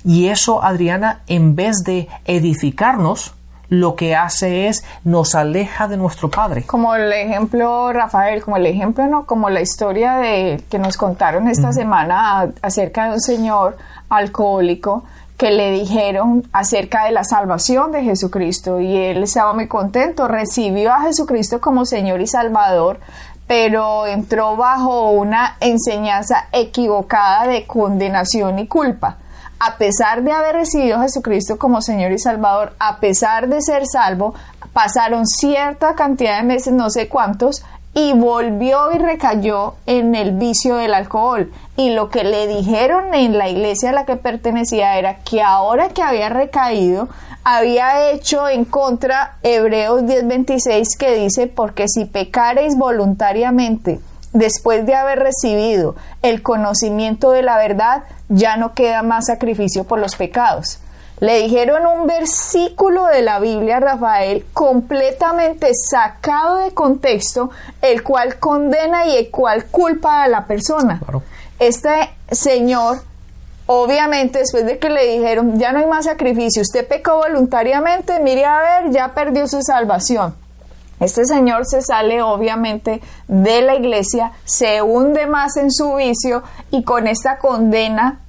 Y 0.04 0.28
eso, 0.28 0.62
Adriana, 0.62 1.22
en 1.26 1.54
vez 1.54 1.82
de 1.84 2.08
edificarnos, 2.24 3.34
lo 3.70 3.94
que 3.94 4.14
hace 4.14 4.66
es 4.68 4.84
nos 5.04 5.34
aleja 5.34 5.88
de 5.88 5.96
nuestro 5.96 6.28
Padre. 6.28 6.64
Como 6.66 6.94
el 6.94 7.10
ejemplo, 7.12 7.92
Rafael, 7.92 8.42
como 8.42 8.56
el 8.58 8.66
ejemplo, 8.66 9.06
no, 9.06 9.24
como 9.24 9.48
la 9.48 9.62
historia 9.62 10.16
de 10.16 10.62
que 10.68 10.78
nos 10.78 10.96
contaron 10.96 11.48
esta 11.48 11.72
semana 11.72 12.52
acerca 12.60 13.06
de 13.06 13.14
un 13.14 13.20
señor 13.20 13.78
alcohólico 14.08 15.04
que 15.38 15.52
le 15.52 15.70
dijeron 15.70 16.46
acerca 16.52 17.04
de 17.06 17.12
la 17.12 17.24
salvación 17.24 17.92
de 17.92 18.02
Jesucristo 18.02 18.78
y 18.80 18.94
él 18.94 19.22
estaba 19.22 19.54
muy 19.54 19.68
contento, 19.68 20.28
recibió 20.28 20.92
a 20.92 21.00
Jesucristo 21.00 21.62
como 21.62 21.86
Señor 21.86 22.20
y 22.20 22.26
Salvador, 22.26 23.00
pero 23.46 24.06
entró 24.06 24.56
bajo 24.56 25.12
una 25.12 25.56
enseñanza 25.60 26.48
equivocada 26.52 27.46
de 27.46 27.66
condenación 27.66 28.58
y 28.58 28.66
culpa 28.66 29.16
a 29.60 29.76
pesar 29.76 30.22
de 30.22 30.32
haber 30.32 30.56
recibido 30.56 30.96
a 30.96 31.02
Jesucristo 31.02 31.58
como 31.58 31.82
Señor 31.82 32.12
y 32.12 32.18
Salvador, 32.18 32.72
a 32.78 32.98
pesar 32.98 33.48
de 33.48 33.60
ser 33.60 33.86
salvo, 33.86 34.34
pasaron 34.72 35.26
cierta 35.26 35.94
cantidad 35.94 36.38
de 36.38 36.44
meses, 36.46 36.72
no 36.72 36.88
sé 36.88 37.08
cuántos, 37.08 37.62
y 37.92 38.14
volvió 38.14 38.90
y 38.92 38.98
recayó 38.98 39.74
en 39.84 40.14
el 40.14 40.32
vicio 40.32 40.76
del 40.76 40.94
alcohol. 40.94 41.52
Y 41.76 41.90
lo 41.90 42.08
que 42.08 42.24
le 42.24 42.46
dijeron 42.46 43.12
en 43.14 43.36
la 43.36 43.50
iglesia 43.50 43.90
a 43.90 43.92
la 43.92 44.06
que 44.06 44.16
pertenecía 44.16 44.96
era 44.96 45.18
que 45.18 45.42
ahora 45.42 45.90
que 45.90 46.02
había 46.02 46.30
recaído, 46.30 47.08
había 47.44 48.10
hecho 48.10 48.48
en 48.48 48.64
contra 48.64 49.36
Hebreos 49.42 50.04
10:26 50.04 50.96
que 50.98 51.16
dice, 51.16 51.48
porque 51.48 51.86
si 51.86 52.06
pecareis 52.06 52.78
voluntariamente 52.78 54.00
después 54.32 54.86
de 54.86 54.94
haber 54.94 55.18
recibido 55.18 55.96
el 56.22 56.42
conocimiento 56.42 57.32
de 57.32 57.42
la 57.42 57.56
verdad, 57.56 58.04
ya 58.28 58.56
no 58.56 58.74
queda 58.74 59.02
más 59.02 59.26
sacrificio 59.26 59.84
por 59.84 59.98
los 59.98 60.16
pecados. 60.16 60.80
Le 61.20 61.42
dijeron 61.42 61.86
un 61.86 62.06
versículo 62.06 63.04
de 63.04 63.20
la 63.20 63.40
Biblia 63.40 63.76
a 63.76 63.80
Rafael 63.80 64.46
completamente 64.54 65.70
sacado 65.74 66.56
de 66.56 66.72
contexto, 66.72 67.50
el 67.82 68.02
cual 68.02 68.38
condena 68.38 69.04
y 69.04 69.16
el 69.16 69.30
cual 69.30 69.66
culpa 69.66 70.22
a 70.22 70.28
la 70.28 70.46
persona. 70.46 70.98
Este 71.58 72.10
señor, 72.30 73.02
obviamente, 73.66 74.38
después 74.38 74.64
de 74.64 74.78
que 74.78 74.88
le 74.88 75.04
dijeron, 75.18 75.58
ya 75.58 75.72
no 75.72 75.80
hay 75.80 75.86
más 75.86 76.06
sacrificio, 76.06 76.62
usted 76.62 76.88
pecó 76.88 77.18
voluntariamente, 77.18 78.18
mire 78.20 78.46
a 78.46 78.58
ver, 78.58 78.90
ya 78.90 79.12
perdió 79.12 79.46
su 79.46 79.60
salvación. 79.60 80.34
Este 81.00 81.24
señor 81.24 81.66
se 81.66 81.80
sale 81.82 82.22
obviamente 82.22 83.00
de 83.26 83.62
la 83.62 83.74
iglesia, 83.74 84.32
se 84.44 84.82
hunde 84.82 85.26
más 85.26 85.56
en 85.56 85.72
su 85.72 85.94
vicio 85.94 86.42
y 86.70 86.84
con 86.84 87.06
esta 87.06 87.38
condena 87.38 88.20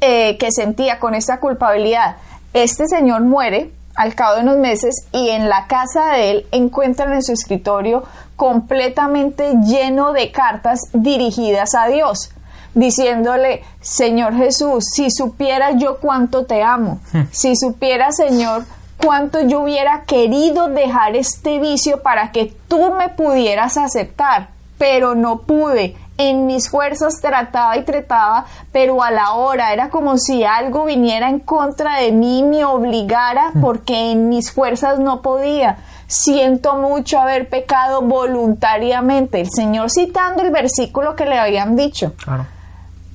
eh, 0.00 0.38
que 0.38 0.52
sentía, 0.52 1.00
con 1.00 1.14
esta 1.14 1.40
culpabilidad, 1.40 2.16
este 2.52 2.86
señor 2.86 3.22
muere 3.22 3.72
al 3.96 4.14
cabo 4.14 4.36
de 4.36 4.42
unos 4.42 4.58
meses 4.58 4.94
y 5.12 5.30
en 5.30 5.48
la 5.48 5.66
casa 5.66 6.12
de 6.12 6.30
él 6.30 6.46
encuentran 6.52 7.12
en 7.12 7.22
su 7.22 7.32
escritorio 7.32 8.04
completamente 8.36 9.54
lleno 9.64 10.12
de 10.12 10.30
cartas 10.30 10.80
dirigidas 10.92 11.74
a 11.74 11.86
Dios, 11.86 12.30
diciéndole, 12.74 13.62
Señor 13.80 14.34
Jesús, 14.36 14.84
si 14.92 15.10
supiera 15.10 15.72
yo 15.72 15.98
cuánto 15.98 16.44
te 16.44 16.62
amo, 16.62 17.00
hmm. 17.12 17.22
si 17.30 17.56
supiera, 17.56 18.10
Señor, 18.12 18.64
cuánto 19.04 19.40
yo 19.42 19.60
hubiera 19.60 20.04
querido 20.04 20.68
dejar 20.68 21.14
este 21.14 21.58
vicio 21.58 22.02
para 22.02 22.32
que 22.32 22.54
tú 22.68 22.94
me 22.94 23.10
pudieras 23.10 23.76
aceptar, 23.76 24.48
pero 24.78 25.14
no 25.14 25.40
pude. 25.40 25.94
En 26.16 26.46
mis 26.46 26.70
fuerzas 26.70 27.20
trataba 27.20 27.76
y 27.76 27.82
trataba, 27.82 28.46
pero 28.72 29.02
a 29.02 29.10
la 29.10 29.32
hora 29.32 29.72
era 29.72 29.90
como 29.90 30.16
si 30.16 30.44
algo 30.44 30.84
viniera 30.84 31.28
en 31.28 31.40
contra 31.40 31.98
de 31.98 32.12
mí 32.12 32.38
y 32.38 32.42
me 32.44 32.64
obligara 32.64 33.50
mm. 33.52 33.60
porque 33.60 34.12
en 34.12 34.28
mis 34.28 34.52
fuerzas 34.52 34.98
no 35.00 35.22
podía. 35.22 35.78
Siento 36.06 36.76
mucho 36.76 37.18
haber 37.18 37.48
pecado 37.48 38.00
voluntariamente. 38.00 39.40
El 39.40 39.50
Señor 39.50 39.90
citando 39.90 40.42
el 40.42 40.50
versículo 40.50 41.16
que 41.16 41.26
le 41.26 41.36
habían 41.36 41.76
dicho. 41.76 42.12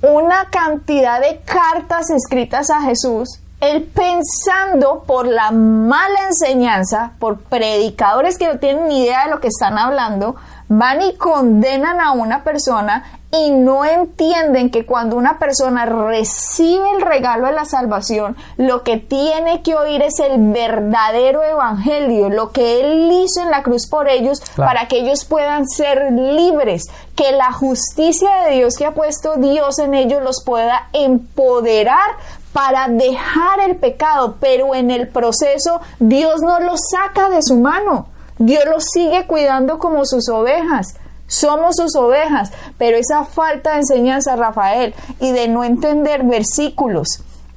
Una 0.01 0.49
cantidad 0.51 1.21
de 1.21 1.39
cartas 1.45 2.09
escritas 2.09 2.69
a 2.69 2.81
Jesús 2.81 3.39
él 3.61 3.83
pensando 3.83 5.03
por 5.05 5.27
la 5.27 5.51
mala 5.51 6.27
enseñanza, 6.27 7.11
por 7.19 7.41
predicadores 7.41 8.37
que 8.37 8.47
no 8.47 8.59
tienen 8.59 8.87
ni 8.87 9.03
idea 9.03 9.25
de 9.25 9.31
lo 9.31 9.41
que 9.41 9.49
están 9.49 9.77
hablando, 9.77 10.35
van 10.69 11.01
y 11.01 11.15
condenan 11.15 11.99
a 11.99 12.11
una 12.11 12.43
persona 12.43 13.03
y 13.31 13.51
no 13.51 13.85
entienden 13.85 14.71
que 14.71 14.85
cuando 14.85 15.15
una 15.15 15.37
persona 15.37 15.85
recibe 15.85 16.89
el 16.95 17.01
regalo 17.01 17.45
de 17.45 17.53
la 17.53 17.65
salvación, 17.65 18.35
lo 18.57 18.83
que 18.83 18.97
tiene 18.97 19.61
que 19.61 19.75
oír 19.75 20.01
es 20.01 20.19
el 20.19 20.51
verdadero 20.51 21.43
evangelio, 21.43 22.29
lo 22.29 22.51
que 22.51 22.81
Él 22.81 23.11
hizo 23.11 23.41
en 23.41 23.51
la 23.51 23.61
cruz 23.61 23.87
por 23.87 24.09
ellos, 24.09 24.41
para 24.55 24.87
que 24.87 24.99
ellos 24.99 25.25
puedan 25.25 25.67
ser 25.67 26.11
libres, 26.11 26.85
que 27.15 27.31
la 27.33 27.51
justicia 27.51 28.29
de 28.45 28.55
Dios 28.55 28.75
que 28.75 28.87
ha 28.87 28.93
puesto 28.93 29.35
Dios 29.35 29.77
en 29.77 29.93
ellos 29.93 30.23
los 30.23 30.43
pueda 30.43 30.87
empoderar 30.93 32.09
para 32.53 32.87
dejar 32.87 33.59
el 33.61 33.75
pecado, 33.75 34.37
pero 34.39 34.75
en 34.75 34.91
el 34.91 35.07
proceso 35.07 35.81
Dios 35.99 36.41
no 36.41 36.59
los 36.59 36.79
saca 36.91 37.29
de 37.29 37.41
su 37.41 37.57
mano. 37.57 38.07
Dios 38.37 38.63
los 38.65 38.85
sigue 38.91 39.27
cuidando 39.27 39.79
como 39.79 40.05
sus 40.05 40.29
ovejas. 40.29 40.95
Somos 41.27 41.75
sus 41.75 41.95
ovejas, 41.95 42.51
pero 42.77 42.97
esa 42.97 43.23
falta 43.23 43.71
de 43.71 43.77
enseñanza, 43.77 44.35
Rafael, 44.35 44.95
y 45.19 45.31
de 45.31 45.47
no 45.47 45.63
entender 45.63 46.23
versículos 46.23 47.07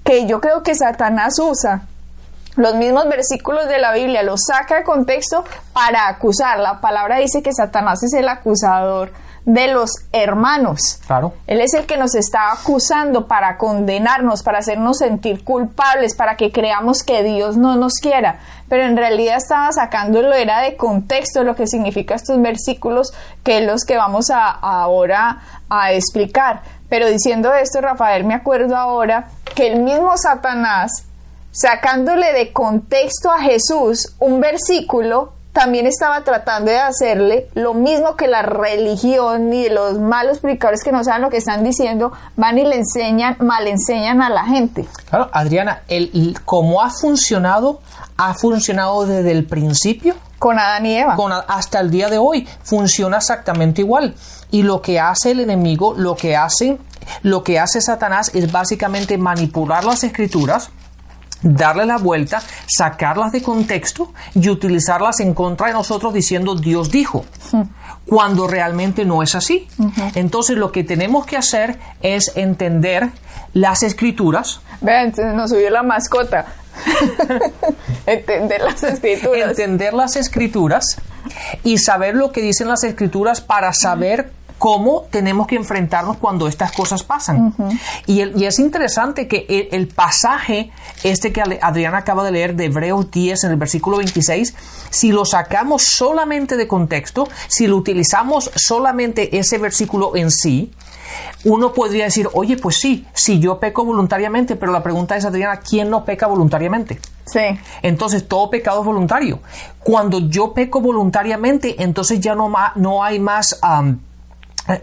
que 0.05 0.27
yo 0.27 0.41
creo 0.41 0.63
que 0.63 0.75
Satanás 0.75 1.39
usa, 1.39 1.87
los 2.57 2.75
mismos 2.75 3.09
versículos 3.09 3.67
de 3.69 3.79
la 3.79 3.95
Biblia, 3.95 4.23
los 4.23 4.43
saca 4.47 4.77
de 4.77 4.85
contexto 4.85 5.45
para 5.73 6.09
acusar. 6.09 6.59
La 6.59 6.83
palabra 6.83 7.17
dice 7.17 7.43
que 7.43 7.53
Satanás 7.53 8.03
es 8.03 8.13
el 8.13 8.29
acusador 8.29 9.11
de 9.45 9.69
los 9.69 9.91
hermanos. 10.13 11.01
Claro. 11.07 11.35
Él 11.47 11.61
es 11.61 11.75
el 11.75 11.87
que 11.87 11.97
nos 11.97 12.15
está 12.15 12.53
acusando 12.53 13.27
para 13.27 13.57
condenarnos, 13.57 14.43
para 14.43 14.59
hacernos 14.59 14.99
sentir 14.99 15.43
culpables, 15.43 16.15
para 16.15 16.37
que 16.37 16.53
creamos 16.53 17.03
que 17.03 17.23
Dios 17.23 17.57
no 17.57 17.77
nos 17.77 17.95
quiera. 17.95 18.39
Pero 18.69 18.85
en 18.85 18.97
realidad 18.97 19.37
estaba 19.37 19.73
sacándolo, 19.73 20.33
era 20.35 20.61
de 20.61 20.77
contexto 20.77 21.45
lo 21.45 21.57
que 21.57 21.67
significa 21.67 22.15
estos 22.15 22.41
versículos, 22.41 23.13
que 23.43 23.59
es 23.59 23.67
los 23.67 23.85
que 23.85 23.97
vamos 23.97 24.31
a, 24.31 24.49
ahora 24.49 25.43
a 25.69 25.93
explicar. 25.93 26.63
Pero 26.89 27.09
diciendo 27.09 27.53
esto, 27.55 27.81
Rafael, 27.81 28.25
me 28.25 28.35
acuerdo 28.35 28.77
ahora 28.77 29.29
que 29.55 29.67
el 29.73 29.81
mismo 29.81 30.17
Satanás, 30.17 31.05
sacándole 31.51 32.33
de 32.33 32.53
contexto 32.53 33.31
a 33.31 33.41
Jesús 33.41 34.15
un 34.19 34.41
versículo, 34.41 35.33
también 35.53 35.87
estaba 35.87 36.25
tratando 36.25 36.71
de 36.71 36.79
hacerle 36.79 37.49
lo 37.55 37.75
mismo 37.75 38.17
que 38.17 38.27
la 38.27 38.43
religión 38.43 39.53
y 39.53 39.69
los 39.69 39.99
malos 39.99 40.39
predicadores 40.39 40.83
que 40.83 40.93
no 40.93 41.05
saben 41.05 41.23
lo 41.23 41.31
que 41.31 41.37
están 41.37 41.63
diciendo, 41.63 42.13
van 42.37 42.59
y 42.59 42.65
le 42.65 42.77
enseñan, 42.77 43.37
mal 43.41 43.67
enseñan 43.67 44.23
a 44.23 44.31
la 44.31 44.45
gente. 44.45 44.87
Claro, 45.09 45.29
Adriana, 45.33 45.83
el, 45.89 46.39
cómo 46.45 46.83
ha 46.83 46.91
funcionado, 46.91 47.81
ha 48.17 48.33
funcionado 48.35 49.05
desde 49.05 49.31
el 49.31 49.45
principio. 49.45 50.15
Con 50.39 50.59
Adán 50.59 50.87
y 50.87 50.97
Eva. 50.97 51.17
Con, 51.17 51.33
hasta 51.33 51.81
el 51.81 51.91
día 51.91 52.09
de 52.09 52.19
hoy. 52.19 52.49
Funciona 52.63 53.19
exactamente 53.19 53.83
igual. 53.83 54.15
Y 54.51 54.63
lo 54.63 54.81
que 54.81 54.99
hace 54.99 55.33
el 55.33 55.41
enemigo, 55.41 55.95
lo 55.97 56.17
que 56.17 56.35
hace, 56.35 56.79
lo 57.23 57.45
que 57.45 57.61
hace 57.61 57.81
Satanás 57.81 58.31
es 58.35 58.51
básicamente 58.51 59.19
manipular 59.19 59.85
las 59.85 60.03
escrituras 60.03 60.71
darle 61.43 61.87
la 61.87 61.99
vuelta, 61.99 62.43
sacarlas 62.67 63.33
de 63.33 63.43
contexto 63.43 64.13
y 64.35 64.49
utilizarlas 64.49 65.21
en 65.21 65.35
contra 65.35 65.69
de 65.69 65.73
nosotros 65.73 66.15
diciendo 66.15 66.55
Dios 66.55 66.91
dijo, 66.91 67.25
cuando 68.07 68.47
realmente 68.47 69.05
no 69.05 69.23
es 69.23 69.35
así. 69.35 69.69
Entonces 70.15 70.57
lo 70.57 70.73
que 70.73 70.85
tenemos 70.85 71.27
que 71.27 71.37
hacer 71.37 71.79
es 72.01 72.33
entender 72.35 73.11
las 73.53 73.83
escrituras. 73.83 74.61
Vean, 74.81 75.13
nos 75.35 75.51
subió 75.51 75.71
la 75.71 75.83
mascota. 75.83 76.47
entender 78.07 78.63
las 78.63 78.83
escrituras. 78.83 79.51
Entender 79.51 79.95
las 79.95 80.17
escrituras 80.17 80.97
y 81.63 81.79
saber 81.79 82.15
lo 82.15 82.33
que 82.33 82.43
dicen 82.43 82.69
las 82.69 82.83
escrituras 82.83 83.41
para 83.41 83.73
saber 83.73 84.33
cómo 84.63 85.09
tenemos 85.11 85.49
que 85.49 85.57
enfrentarnos 85.57 86.19
cuando 86.19 86.47
estas 86.47 86.71
cosas 86.71 87.03
pasan. 87.03 87.53
y, 88.07 88.21
es 88.21 88.61
interesante 88.61 89.27
que 89.27 89.69
el, 89.73 89.89
pasaje, 89.89 90.71
este 91.03 91.33
que 91.33 91.43
Adriana 91.61 91.99
acaba 91.99 92.23
de 92.23 92.31
leer 92.31 92.55
de 92.55 92.67
Hebreos 92.67 93.11
10 93.11 93.43
en 93.43 93.51
el 93.51 93.57
versículo 93.57 93.97
26, 93.97 94.55
si 94.89 95.11
lo 95.11 95.25
sacamos 95.25 95.83
solamente 95.83 96.57
de 96.57 96.69
contexto, 96.69 97.29
si 97.49 97.67
lo 97.67 97.77
utilizamos 97.77 98.53
solamente 98.55 99.37
ese 99.37 99.59
versículo 99.59 100.15
en 100.15 100.31
sí, 100.31 100.71
uno 101.43 101.73
podría 101.73 102.05
decir, 102.05 102.29
oye, 102.33 102.57
pues 102.57 102.77
sí, 102.77 103.05
si 103.15 103.41
yo 103.41 103.59
peco 103.59 103.85
voluntariamente, 103.85 104.55
pero 104.55 104.71
la 104.71 104.85
pregunta 104.85 105.17
es, 105.17 105.25
Adriana, 105.25 105.59
¿quién 105.59 105.91
no 105.91 106.05
peca 106.05 106.29
voluntariamente? 106.29 107.01
Sí. 107.27 107.59
Entonces, 107.83 108.29
todo 108.29 108.49
pecado 108.49 108.79
es 108.83 108.87
voluntario. 108.87 109.41
Cuando 109.81 110.21
yo 110.21 110.53
peco 110.53 110.81
voluntariamente, 110.81 111.83
entonces 111.83 112.21
ya 112.21 112.37
no, 112.37 112.49
no 112.77 113.03
hay 113.03 113.19
más... 113.19 113.59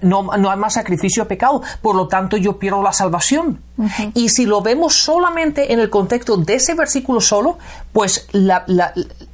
no, 0.02 0.24
no, 0.38 0.52
hay 0.52 0.58
más 0.58 0.74
sacrificio 0.74 1.24
de 1.24 1.30
pecado, 1.30 1.62
por 1.82 1.96
lo 1.96 2.08
tanto 2.08 2.38
yo 2.38 2.60
pierdo 2.60 2.84
la 2.84 2.94
salvación. 2.94 3.62
Y 4.14 4.30
si 4.30 4.46
lo 4.46 4.62
vemos 4.62 4.96
solamente 4.96 5.72
en 5.72 5.80
el 5.80 5.90
contexto 5.90 6.36
de 6.36 6.56
ese 6.56 6.76
versículo 6.76 7.22
solo, 7.22 7.58
pues 7.94 8.28
la, 8.34 8.66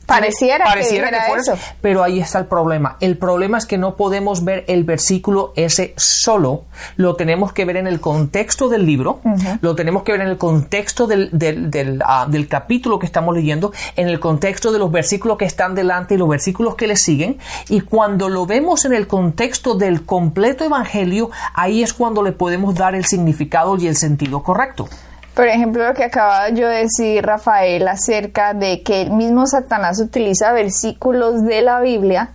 Pareciera, 0.05 1.09
que, 1.09 1.27
fuera 1.27 1.41
eso. 1.41 1.57
Pero 1.81 2.03
ahí 2.03 2.19
está 2.19 2.39
el 2.39 2.45
problema. 2.45 2.97
El 2.99 3.17
problema 3.17 3.57
es 3.57 3.65
que 3.65 3.77
no 3.77 3.95
podemos 3.95 4.43
ver 4.43 4.63
el 4.67 4.83
versículo 4.83 5.51
ese 5.55 5.93
solo. 5.97 6.65
Lo 6.95 7.15
tenemos 7.15 7.53
que 7.53 7.65
ver 7.65 7.77
en 7.77 7.87
el 7.87 7.99
contexto 7.99 8.69
del 8.69 8.85
libro, 8.85 9.21
lo 9.61 9.75
tenemos 9.75 10.03
que 10.03 10.11
ver 10.11 10.21
en 10.21 10.27
el 10.27 10.37
contexto 10.37 11.07
del, 11.07 11.29
del, 11.31 12.01
ah, 12.05 12.27
del, 12.29 12.47
capítulo 12.47 12.99
que 12.99 13.05
estamos 13.05 13.35
leyendo, 13.35 13.73
en 13.95 14.07
el 14.07 14.19
contexto 14.19 14.71
de 14.71 14.79
los 14.79 14.91
versículos 14.91 15.37
que 15.37 15.45
están 15.45 15.75
delante 15.75 16.15
y 16.15 16.17
los 16.17 16.29
versículos 16.29 16.75
que 16.75 16.87
le 16.87 16.95
siguen. 16.95 17.39
Y 17.69 17.81
cuando 17.81 18.29
lo 18.29 18.45
vemos 18.45 18.85
en 18.85 18.93
el 18.93 19.07
contexto 19.07 19.75
del 19.75 20.05
completo 20.05 20.63
evangelio, 20.63 21.31
ahí 21.53 21.81
es 21.81 21.93
cuando 21.93 22.21
le 22.21 22.31
podemos 22.31 22.75
dar 22.75 22.95
el 22.95 23.05
significado 23.05 23.77
y 23.77 23.87
el 23.87 23.95
sentido 23.95 24.43
correcto. 24.43 24.87
Por 25.35 25.49
ejemplo, 25.49 25.85
lo 25.85 25.93
que 25.93 26.05
acaba 26.05 26.47
yo 26.49 26.69
de 26.69 26.83
decir 26.83 27.25
Rafael 27.25 27.85
acerca 27.89 28.53
de 28.53 28.81
que 28.83 29.01
el 29.01 29.11
mismo 29.11 29.45
Satanás 29.45 29.99
utiliza 29.99 30.53
versículos 30.53 31.43
de 31.43 31.61
la 31.61 31.81
Biblia, 31.81 32.29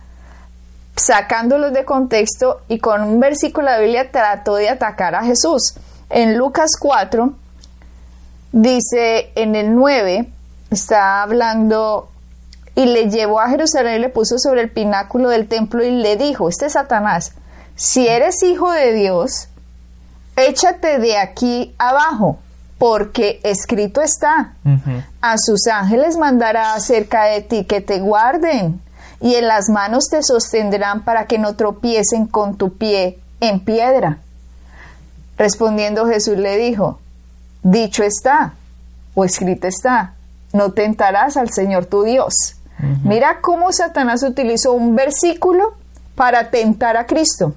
sacándolos 0.95 1.73
de 1.73 1.83
contexto 1.83 2.61
y 2.67 2.77
con 2.77 3.01
un 3.01 3.19
versículo 3.19 3.65
de 3.65 3.73
la 3.73 3.79
Biblia 3.79 4.11
trató 4.11 4.53
de 4.53 4.69
atacar 4.69 5.15
a 5.15 5.23
Jesús. 5.23 5.73
En 6.11 6.37
Lucas 6.37 6.73
4 6.79 7.33
dice 8.51 9.31
en 9.33 9.55
el 9.55 9.73
9, 9.73 10.29
está 10.69 11.23
hablando 11.23 12.07
y 12.75 12.85
le 12.85 13.09
llevó 13.09 13.39
a 13.39 13.49
Jerusalén 13.49 13.95
y 13.95 13.99
le 13.99 14.09
puso 14.09 14.37
sobre 14.37 14.61
el 14.61 14.69
pináculo 14.69 15.29
del 15.29 15.47
templo 15.47 15.83
y 15.83 15.89
le 15.89 16.17
dijo, 16.17 16.49
este 16.49 16.67
es 16.67 16.73
Satanás, 16.73 17.33
si 17.75 18.07
eres 18.07 18.43
hijo 18.43 18.71
de 18.71 18.93
Dios, 18.93 19.47
échate 20.35 20.99
de 20.99 21.17
aquí 21.17 21.73
abajo 21.79 22.37
porque 22.81 23.39
escrito 23.43 24.01
está, 24.01 24.55
a 25.21 25.35
sus 25.37 25.67
ángeles 25.67 26.17
mandará 26.17 26.73
acerca 26.73 27.25
de 27.25 27.43
ti 27.43 27.63
que 27.63 27.79
te 27.79 27.99
guarden, 27.99 28.81
y 29.19 29.35
en 29.35 29.47
las 29.47 29.69
manos 29.69 30.05
te 30.09 30.23
sostendrán 30.23 31.03
para 31.03 31.27
que 31.27 31.37
no 31.37 31.55
tropiecen 31.55 32.25
con 32.25 32.57
tu 32.57 32.77
pie 32.79 33.19
en 33.39 33.59
piedra. 33.59 34.17
Respondiendo 35.37 36.07
Jesús 36.07 36.39
le 36.39 36.57
dijo, 36.57 36.99
dicho 37.61 38.01
está, 38.01 38.55
o 39.13 39.25
escrito 39.25 39.67
está, 39.67 40.15
no 40.51 40.71
tentarás 40.71 41.37
al 41.37 41.51
Señor 41.51 41.85
tu 41.85 42.01
Dios. 42.01 42.33
Mira 43.03 43.41
cómo 43.41 43.71
Satanás 43.71 44.23
utilizó 44.23 44.73
un 44.73 44.95
versículo 44.95 45.75
para 46.15 46.49
tentar 46.49 46.97
a 46.97 47.05
Cristo, 47.05 47.53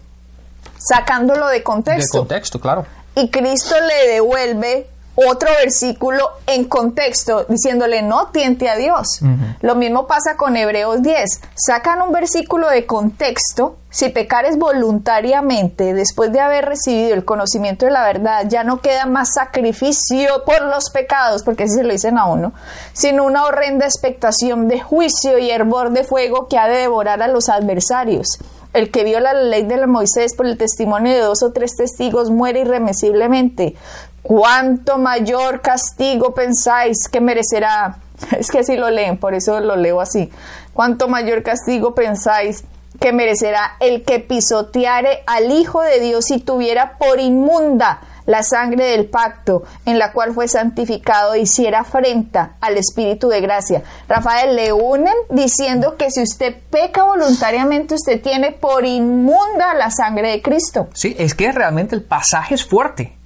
sacándolo 0.76 1.48
de 1.48 1.62
contexto. 1.62 2.18
De 2.18 2.28
contexto, 2.28 2.60
claro. 2.60 2.84
Y 3.14 3.30
Cristo 3.30 3.74
le 3.80 4.12
devuelve 4.12 4.88
otro 5.14 5.48
versículo 5.60 6.28
en 6.46 6.64
contexto 6.64 7.44
diciéndole 7.48 8.02
no 8.02 8.28
tiente 8.28 8.68
a 8.68 8.76
Dios. 8.76 9.20
Lo 9.60 9.74
mismo 9.74 10.06
pasa 10.06 10.36
con 10.36 10.56
Hebreos 10.56 11.02
10. 11.02 11.40
Sacan 11.54 12.02
un 12.02 12.12
versículo 12.12 12.68
de 12.68 12.86
contexto. 12.86 13.76
Si 13.90 14.08
pecares 14.08 14.58
voluntariamente 14.58 15.94
después 15.94 16.32
de 16.32 16.40
haber 16.40 16.64
recibido 16.64 17.14
el 17.14 17.24
conocimiento 17.24 17.86
de 17.86 17.92
la 17.92 18.02
verdad, 18.02 18.46
ya 18.48 18.64
no 18.64 18.80
queda 18.80 19.06
más 19.06 19.34
sacrificio 19.34 20.42
por 20.44 20.62
los 20.62 20.90
pecados, 20.90 21.44
porque 21.44 21.64
así 21.64 21.74
se 21.74 21.84
lo 21.84 21.92
dicen 21.92 22.18
a 22.18 22.26
uno, 22.26 22.52
sino 22.92 23.24
una 23.24 23.44
horrenda 23.44 23.86
expectación 23.86 24.66
de 24.66 24.80
juicio 24.80 25.38
y 25.38 25.50
hervor 25.50 25.92
de 25.92 26.02
fuego 26.02 26.48
que 26.48 26.58
ha 26.58 26.66
de 26.66 26.78
devorar 26.78 27.22
a 27.22 27.28
los 27.28 27.48
adversarios. 27.48 28.38
El 28.72 28.90
que 28.90 29.04
viola 29.04 29.32
la 29.32 29.42
ley 29.42 29.62
de 29.62 29.86
Moisés 29.86 30.34
por 30.34 30.46
el 30.46 30.58
testimonio 30.58 31.12
de 31.12 31.20
dos 31.20 31.44
o 31.44 31.52
tres 31.52 31.76
testigos 31.76 32.30
muere 32.30 32.62
irremisiblemente. 32.62 33.76
¿Cuánto 34.24 34.96
mayor 34.96 35.60
castigo 35.60 36.32
pensáis 36.32 37.08
que 37.12 37.20
merecerá? 37.20 37.98
Es 38.38 38.50
que 38.50 38.60
así 38.60 38.74
lo 38.74 38.88
leen, 38.88 39.18
por 39.18 39.34
eso 39.34 39.60
lo 39.60 39.76
leo 39.76 40.00
así. 40.00 40.32
¿Cuánto 40.72 41.08
mayor 41.08 41.42
castigo 41.42 41.94
pensáis 41.94 42.64
que 42.98 43.12
merecerá 43.12 43.76
el 43.80 44.02
que 44.02 44.20
pisoteare 44.20 45.24
al 45.26 45.50
Hijo 45.52 45.82
de 45.82 46.00
Dios 46.00 46.30
y 46.30 46.38
tuviera 46.38 46.96
por 46.96 47.20
inmunda 47.20 48.00
la 48.24 48.42
sangre 48.42 48.86
del 48.86 49.10
pacto 49.10 49.64
en 49.84 49.98
la 49.98 50.12
cual 50.12 50.32
fue 50.32 50.48
santificado 50.48 51.36
hiciera 51.36 51.80
afrenta 51.80 52.52
al 52.62 52.78
Espíritu 52.78 53.28
de 53.28 53.42
gracia. 53.42 53.82
Rafael, 54.08 54.56
le 54.56 54.72
unen 54.72 55.12
diciendo 55.28 55.96
que 55.98 56.10
si 56.10 56.22
usted 56.22 56.56
peca 56.70 57.04
voluntariamente, 57.04 57.94
usted 57.94 58.22
tiene 58.22 58.52
por 58.52 58.86
inmunda 58.86 59.74
la 59.74 59.90
sangre 59.90 60.30
de 60.30 60.40
Cristo. 60.40 60.88
Sí, 60.94 61.14
es 61.18 61.34
que 61.34 61.52
realmente 61.52 61.94
el 61.94 62.02
pasaje 62.02 62.54
es 62.54 62.64
fuerte 62.64 63.18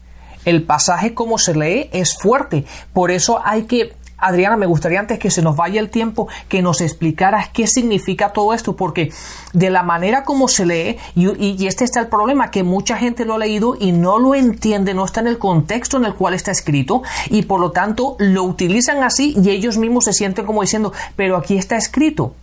el 0.45 0.63
pasaje 0.63 1.15
como 1.15 1.39
se 1.39 1.55
lee 1.55 1.91
es 1.93 2.17
fuerte. 2.19 2.65
Por 2.93 3.11
eso 3.11 3.41
hay 3.45 3.65
que 3.65 3.93
Adriana, 4.19 4.57
me 4.57 4.67
gustaría 4.67 4.99
antes 4.99 5.19
que 5.19 5.31
se 5.31 5.43
nos 5.43 5.57
vaya 5.57 5.81
el 5.81 5.91
tiempo 5.91 6.29
que 6.49 6.61
nos 6.61 6.81
explicaras 6.81 7.49
qué 7.51 7.67
significa 7.67 8.33
todo 8.33 8.53
esto, 8.53 8.75
porque 8.75 9.13
de 9.53 9.71
la 9.71 9.83
manera 9.85 10.25
como 10.25 10.49
se 10.49 10.67
lee, 10.67 10.99
y, 11.15 11.67
este 11.67 11.85
está 11.85 12.01
el 12.01 12.09
problema, 12.09 12.51
que 12.51 12.65
mucha 12.65 12.97
gente 12.97 13.25
lo 13.25 13.35
ha 13.35 13.39
leído 13.39 13.77
y 13.79 13.93
no 13.93 14.19
lo 14.19 14.35
entiende, 14.35 14.93
no 14.93 15.05
está 15.05 15.21
en 15.21 15.29
el 15.29 15.39
contexto 15.39 15.97
en 15.97 16.05
el 16.05 16.15
cual 16.15 16.35
está 16.35 16.51
escrito, 16.51 17.03
y 17.31 17.43
por 17.43 17.61
lo 17.61 17.71
tanto 17.71 18.17
lo 18.19 18.43
utilizan 18.43 19.03
así 19.05 19.35
y 19.41 19.51
ellos 19.51 19.79
mismos 19.79 20.07
se 20.07 20.13
sienten 20.13 20.47
como 20.47 20.63
diciendo, 20.63 20.93
pero 21.15 21.37
aquí 21.37 21.57
está 21.57 21.77
escrito. 21.77 22.35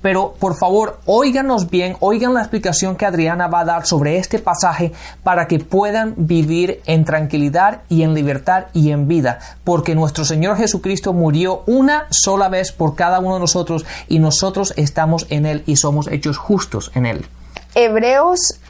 Pero 0.00 0.34
por 0.38 0.56
favor, 0.56 1.00
óiganos 1.06 1.70
bien, 1.70 1.96
oigan 2.00 2.34
la 2.34 2.40
explicación 2.40 2.96
que 2.96 3.04
Adriana 3.04 3.48
va 3.48 3.60
a 3.60 3.64
dar 3.64 3.86
sobre 3.86 4.16
este 4.16 4.38
pasaje 4.38 4.92
para 5.24 5.48
que 5.48 5.58
puedan 5.58 6.14
vivir 6.16 6.80
en 6.86 7.04
tranquilidad 7.04 7.82
y 7.88 8.02
en 8.02 8.14
libertad 8.14 8.66
y 8.72 8.92
en 8.92 9.08
vida, 9.08 9.40
porque 9.64 9.96
nuestro 9.96 10.24
Señor 10.24 10.56
Jesucristo 10.56 11.12
murió 11.12 11.62
una 11.66 12.06
sola 12.10 12.48
vez 12.48 12.70
por 12.70 12.94
cada 12.94 13.18
uno 13.18 13.34
de 13.34 13.40
nosotros 13.40 13.84
y 14.08 14.20
nosotros 14.20 14.72
estamos 14.76 15.26
en 15.30 15.46
Él 15.46 15.64
y 15.66 15.76
somos 15.76 16.06
hechos 16.06 16.38
justos 16.38 16.92
en 16.94 17.06
Él. 17.06 17.26
Hebreos 17.74 18.60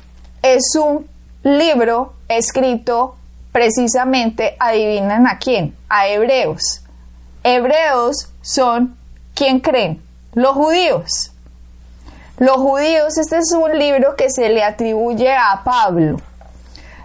es 0.43 0.75
un 0.77 1.07
libro 1.43 2.15
escrito 2.29 3.17
precisamente, 3.53 4.57
adivinan 4.59 5.27
a 5.27 5.39
quién, 5.39 5.75
a 5.89 6.09
hebreos. 6.09 6.83
Hebreos 7.43 8.31
son, 8.41 8.97
¿quién 9.35 9.61
creen? 9.61 10.08
Los 10.39 10.53
judíos. 10.53 11.33
Los 12.39 12.59
judíos, 12.59 13.19
este 13.19 13.39
es 13.39 13.51
un 13.51 13.77
libro 13.77 14.15
que 14.15 14.31
se 14.31 14.49
le 14.51 14.63
atribuye 14.63 15.35
a 15.35 15.63
Pablo. 15.65 16.21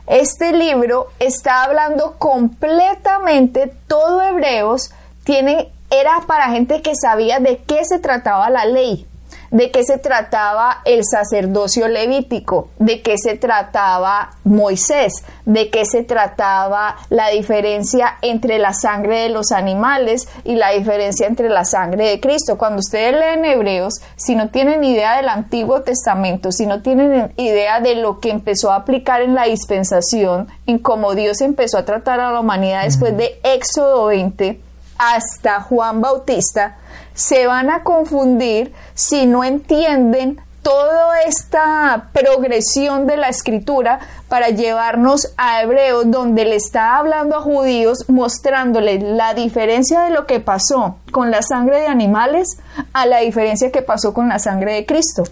Este 0.06 0.52
libro 0.52 1.08
está 1.17 1.63
hablando 1.63 2.13
completamente, 2.19 3.74
todo 3.88 4.22
Hebreos 4.22 4.91
tiene, 5.24 5.72
era 5.89 6.22
para 6.28 6.50
gente 6.50 6.84
que 6.84 6.93
sabía 6.96 7.39
de 7.39 7.58
qué 7.63 7.84
se 7.86 7.98
trataba 7.98 8.52
la 8.52 8.65
ley 8.65 9.08
de 9.54 9.70
qué 9.70 9.84
se 9.84 10.00
trataba 10.00 10.82
el 10.84 11.06
sacerdocio 11.06 11.88
levítico, 11.88 12.70
de 12.80 13.04
qué 13.04 13.20
se 13.20 13.38
trataba 13.38 14.32
Moisés, 14.44 15.13
de 15.46 15.70
qué 15.70 15.86
se 15.86 16.04
trataba 16.04 16.96
la 17.12 17.30
diferencia 17.30 18.18
entre 18.24 18.58
la 18.58 18.74
sangre 18.74 19.20
de 19.20 19.30
los 19.30 19.52
animales 19.52 20.28
y 20.44 20.56
la 20.56 20.72
diferencia 20.72 21.28
entre 21.28 21.50
la 21.50 21.66
sangre 21.66 22.10
de 22.10 22.20
Cristo. 22.20 22.58
Cuando 22.58 22.80
ustedes 22.80 23.13
leen 23.13 23.46
Hebreos, 23.46 24.02
si 24.16 24.36
no 24.36 24.50
tienen 24.50 24.84
idea 24.84 25.18
del 25.18 25.30
Antiguo 25.30 25.84
Testamento, 25.84 26.52
si 26.52 26.66
no 26.66 26.82
tienen 26.82 27.32
idea 27.38 27.80
de 27.80 27.94
lo 27.94 28.20
que 28.20 28.32
empezó 28.32 28.72
a 28.72 28.78
aplicar 28.78 29.22
en 29.22 29.36
la 29.36 29.44
dispensación, 29.44 30.48
en 30.66 30.80
cómo 30.80 31.13
Dios 31.13 31.42
empezó 31.42 31.78
a 31.78 31.86
tratar 31.86 32.20
a 32.20 32.32
la 32.32 32.39
humanidad 32.39 32.86
después 32.86 33.16
de 33.16 33.39
Éxodo 33.44 34.08
20 34.08 34.60
hasta 34.98 35.62
Juan 35.62 36.02
Bautista, 36.02 36.78
se 37.13 37.47
van 37.47 37.69
a 37.69 37.84
confundir 37.84 38.73
si 38.93 39.26
no 39.26 39.43
entienden 39.43 40.39
toda 40.63 41.21
esta 41.23 42.10
progresión 42.13 43.06
de 43.06 43.17
la 43.17 43.28
escritura 43.28 43.99
para 44.30 44.49
llevarnos 44.49 45.34
a 45.38 45.62
Hebreos, 45.62 46.10
donde 46.10 46.45
le 46.45 46.56
está 46.56 46.97
hablando 46.97 47.36
a 47.36 47.41
judíos, 47.41 48.06
mostrándoles 48.08 49.04
la 49.04 49.34
diferencia 49.34 50.02
de 50.04 50.12
lo 50.12 50.26
que 50.26 50.39
pasó 50.39 50.97
con 51.12 51.32
la 51.32 51.41
sangre 51.41 51.82
de 51.82 51.88
animales 51.88 52.58
a 52.93 53.06
la 53.06 53.19
diferencia 53.19 53.71
que 53.71 53.82
pasó 53.82 54.13
con 54.13 54.30
la 54.30 54.39
sangre 54.39 54.73
de 54.73 54.86
Cristo. 54.86 55.23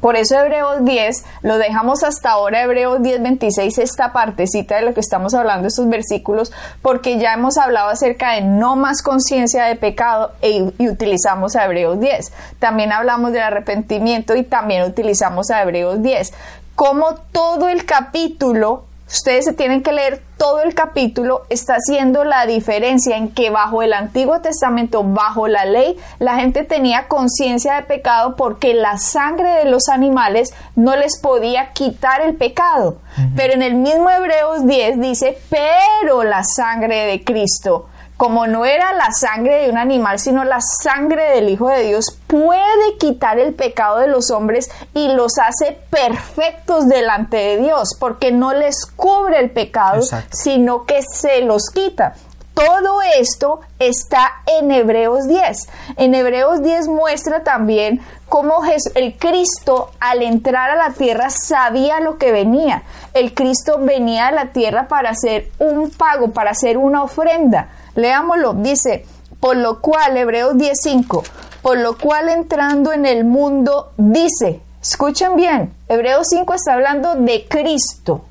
Por 0.00 0.16
eso 0.16 0.38
Hebreos 0.38 0.84
10, 0.84 1.24
lo 1.42 1.58
dejamos 1.58 2.02
hasta 2.02 2.30
ahora, 2.30 2.62
Hebreos 2.62 3.02
10, 3.02 3.22
26, 3.22 3.78
esta 3.78 4.12
partecita 4.12 4.76
de 4.76 4.82
lo 4.82 4.94
que 4.94 5.00
estamos 5.00 5.34
hablando, 5.34 5.68
estos 5.68 5.88
versículos, 5.88 6.52
porque 6.82 7.18
ya 7.18 7.34
hemos 7.34 7.58
hablado 7.58 7.90
acerca 7.90 8.32
de 8.32 8.42
no 8.42 8.76
más 8.76 9.02
conciencia 9.02 9.64
de 9.64 9.76
pecado 9.76 10.32
e, 10.42 10.72
y 10.78 10.88
utilizamos 10.88 11.56
a 11.56 11.64
Hebreos 11.64 12.00
10. 12.00 12.32
También 12.58 12.92
hablamos 12.92 13.32
del 13.32 13.42
arrepentimiento 13.42 14.34
y 14.36 14.42
también 14.42 14.84
utilizamos 14.84 15.50
a 15.50 15.62
Hebreos 15.62 16.02
10. 16.02 16.32
Como 16.74 17.14
todo 17.32 17.68
el 17.68 17.84
capítulo 17.84 18.84
Ustedes 19.12 19.44
se 19.44 19.52
tienen 19.52 19.82
que 19.82 19.92
leer 19.92 20.22
todo 20.36 20.62
el 20.62 20.72
capítulo, 20.72 21.42
está 21.50 21.74
haciendo 21.74 22.22
la 22.22 22.46
diferencia 22.46 23.16
en 23.16 23.28
que 23.28 23.50
bajo 23.50 23.82
el 23.82 23.92
Antiguo 23.92 24.40
Testamento, 24.40 25.02
bajo 25.02 25.48
la 25.48 25.64
ley, 25.64 25.96
la 26.20 26.36
gente 26.36 26.62
tenía 26.62 27.08
conciencia 27.08 27.74
de 27.74 27.82
pecado 27.82 28.36
porque 28.36 28.72
la 28.72 28.98
sangre 28.98 29.50
de 29.50 29.64
los 29.64 29.88
animales 29.88 30.54
no 30.76 30.94
les 30.94 31.20
podía 31.20 31.72
quitar 31.72 32.20
el 32.22 32.36
pecado. 32.36 32.98
Pero 33.34 33.54
en 33.54 33.62
el 33.62 33.74
mismo 33.74 34.08
Hebreos 34.08 34.64
10 34.64 35.00
dice, 35.00 35.36
pero 35.50 36.22
la 36.22 36.42
sangre 36.44 37.06
de 37.06 37.24
Cristo 37.24 37.88
como 38.20 38.46
no 38.46 38.66
era 38.66 38.92
la 38.92 39.12
sangre 39.12 39.62
de 39.62 39.70
un 39.70 39.78
animal, 39.78 40.18
sino 40.18 40.44
la 40.44 40.58
sangre 40.60 41.30
del 41.30 41.48
Hijo 41.48 41.68
de 41.68 41.84
Dios, 41.84 42.18
puede 42.26 42.98
quitar 42.98 43.38
el 43.38 43.54
pecado 43.54 43.96
de 43.96 44.08
los 44.08 44.30
hombres 44.30 44.70
y 44.92 45.08
los 45.08 45.38
hace 45.38 45.78
perfectos 45.88 46.86
delante 46.86 47.38
de 47.38 47.56
Dios, 47.62 47.96
porque 47.98 48.30
no 48.30 48.52
les 48.52 48.84
cubre 48.84 49.40
el 49.40 49.50
pecado, 49.50 50.02
sino 50.30 50.84
que 50.84 51.00
se 51.00 51.40
los 51.40 51.70
quita 51.70 52.12
todo 52.52 53.00
esto 53.18 53.60
está 53.78 54.42
en 54.46 54.70
Hebreos 54.70 55.26
10. 55.26 55.68
En 55.96 56.14
Hebreos 56.14 56.62
10 56.62 56.88
muestra 56.88 57.42
también 57.42 58.02
cómo 58.28 58.60
el 58.94 59.16
Cristo 59.16 59.90
al 59.98 60.20
entrar 60.20 60.70
a 60.70 60.76
la 60.76 60.92
tierra 60.92 61.30
sabía 61.30 62.00
lo 62.00 62.18
que 62.18 62.32
venía. 62.32 62.82
El 63.14 63.32
Cristo 63.32 63.78
venía 63.78 64.26
a 64.26 64.32
la 64.32 64.52
tierra 64.52 64.88
para 64.88 65.10
hacer 65.10 65.50
un 65.58 65.90
pago, 65.90 66.32
para 66.32 66.50
hacer 66.50 66.76
una 66.76 67.02
ofrenda. 67.02 67.70
Leámoslo, 67.94 68.54
dice, 68.54 69.06
por 69.40 69.56
lo 69.56 69.80
cual, 69.80 70.16
Hebreos 70.16 70.54
10.5, 70.54 71.22
por 71.62 71.78
lo 71.78 71.96
cual 71.98 72.28
entrando 72.28 72.92
en 72.92 73.06
el 73.06 73.24
mundo 73.24 73.92
dice, 73.96 74.60
escuchen 74.82 75.36
bien, 75.36 75.72
Hebreos 75.88 76.26
5 76.30 76.54
está 76.54 76.74
hablando 76.74 77.14
de 77.14 77.46
Cristo, 77.48 78.24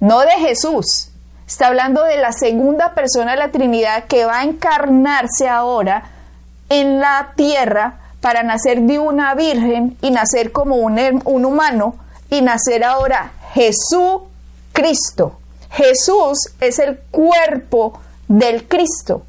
no 0.00 0.20
de 0.20 0.32
Jesús. 0.38 1.08
Está 1.46 1.66
hablando 1.66 2.04
de 2.04 2.16
la 2.16 2.32
segunda 2.32 2.94
persona 2.94 3.32
de 3.32 3.36
la 3.36 3.50
Trinidad 3.50 4.04
que 4.04 4.24
va 4.24 4.38
a 4.38 4.44
encarnarse 4.44 5.48
ahora 5.48 6.04
en 6.70 7.00
la 7.00 7.32
tierra 7.36 7.98
para 8.22 8.42
nacer 8.42 8.80
de 8.82 8.98
una 8.98 9.34
virgen 9.34 9.98
y 10.00 10.10
nacer 10.10 10.52
como 10.52 10.76
un, 10.76 10.98
un 11.24 11.44
humano 11.44 11.96
y 12.30 12.40
nacer 12.40 12.84
ahora 12.84 13.32
Jesús 13.52 14.22
Cristo. 14.72 15.38
Jesús 15.70 16.38
es 16.60 16.78
el 16.78 16.98
cuerpo 17.10 18.00
del 18.32 18.66
Cristo. 18.66 19.22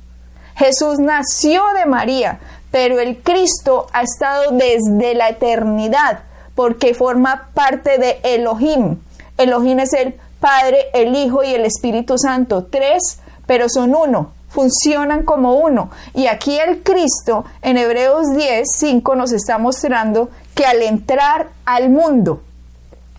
Jesús 0.56 1.00
nació 1.00 1.62
de 1.76 1.86
María, 1.86 2.40
pero 2.72 3.00
el 3.00 3.22
Cristo 3.22 3.88
ha 3.92 4.02
estado 4.02 4.52
desde 4.52 5.14
la 5.14 5.30
eternidad 5.30 6.22
porque 6.56 6.94
forma 6.94 7.50
parte 7.54 7.98
de 7.98 8.20
Elohim. 8.24 8.98
Elohim 9.38 9.80
es 9.80 9.94
el 9.94 10.16
Padre, 10.40 10.86
el 10.94 11.16
Hijo 11.16 11.44
y 11.44 11.54
el 11.54 11.66
Espíritu 11.66 12.18
Santo, 12.18 12.66
tres, 12.66 13.20
pero 13.46 13.68
son 13.68 13.94
uno, 13.94 14.32
funcionan 14.50 15.24
como 15.24 15.56
uno. 15.56 15.90
Y 16.14 16.28
aquí 16.28 16.58
el 16.58 16.82
Cristo 16.84 17.46
en 17.62 17.78
Hebreos 17.78 18.28
10, 18.36 18.68
5 18.78 19.16
nos 19.16 19.34
está 19.34 19.58
mostrando 19.58 20.30
que 20.56 20.66
al 20.66 20.82
entrar 20.82 21.50
al 21.66 21.90
mundo, 21.90 22.42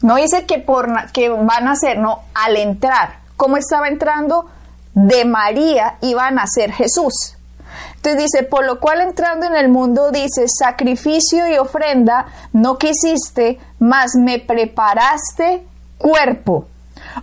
no 0.00 0.16
dice 0.16 0.46
que, 0.46 0.58
por, 0.58 0.88
que 1.12 1.28
van 1.28 1.68
a 1.68 1.76
ser, 1.76 1.98
no, 1.98 2.20
al 2.34 2.56
entrar, 2.56 3.20
¿cómo 3.36 3.56
estaba 3.56 3.88
entrando? 3.88 4.46
De 4.94 5.24
María 5.24 5.96
iba 6.00 6.26
a 6.26 6.30
nacer 6.30 6.72
Jesús. 6.72 7.36
Entonces 7.96 8.22
dice, 8.22 8.42
por 8.44 8.64
lo 8.64 8.80
cual 8.80 9.00
entrando 9.00 9.46
en 9.46 9.56
el 9.56 9.68
mundo 9.68 10.10
dice, 10.10 10.46
sacrificio 10.46 11.48
y 11.48 11.58
ofrenda 11.58 12.26
no 12.52 12.78
quisiste, 12.78 13.58
mas 13.78 14.14
me 14.14 14.38
preparaste 14.38 15.66
cuerpo 15.98 16.66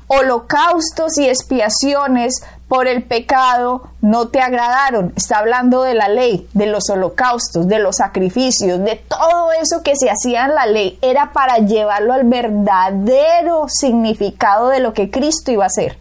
holocaustos 0.08 1.18
y 1.18 1.28
expiaciones 1.28 2.42
por 2.68 2.88
el 2.88 3.04
pecado 3.04 3.90
no 4.02 4.30
te 4.30 4.40
agradaron. 4.40 5.14
Está 5.16 5.40
hablando 5.40 5.84
de 5.84 5.94
la 5.94 6.08
ley, 6.08 6.48
de 6.54 6.68
los 6.68 6.90
holocaustos, 6.90 7.68
de 7.68 7.80
los 7.80 7.98
sacrificios, 7.98 8.80
de 8.80 8.96
todo 8.96 9.52
eso 9.52 9.84
que 9.84 9.96
se 9.96 10.10
hacía 10.10 10.46
en 10.46 10.56
la 10.56 10.66
ley. 10.66 10.98
Era 11.02 11.34
para 11.34 11.58
llevarlo 11.58 12.14
al 12.14 12.24
verdadero 12.24 13.66
significado 13.68 14.70
de 14.70 14.80
lo 14.80 14.94
que 14.94 15.12
Cristo 15.12 15.52
iba 15.52 15.66
a 15.66 15.68
hacer. 15.68 15.98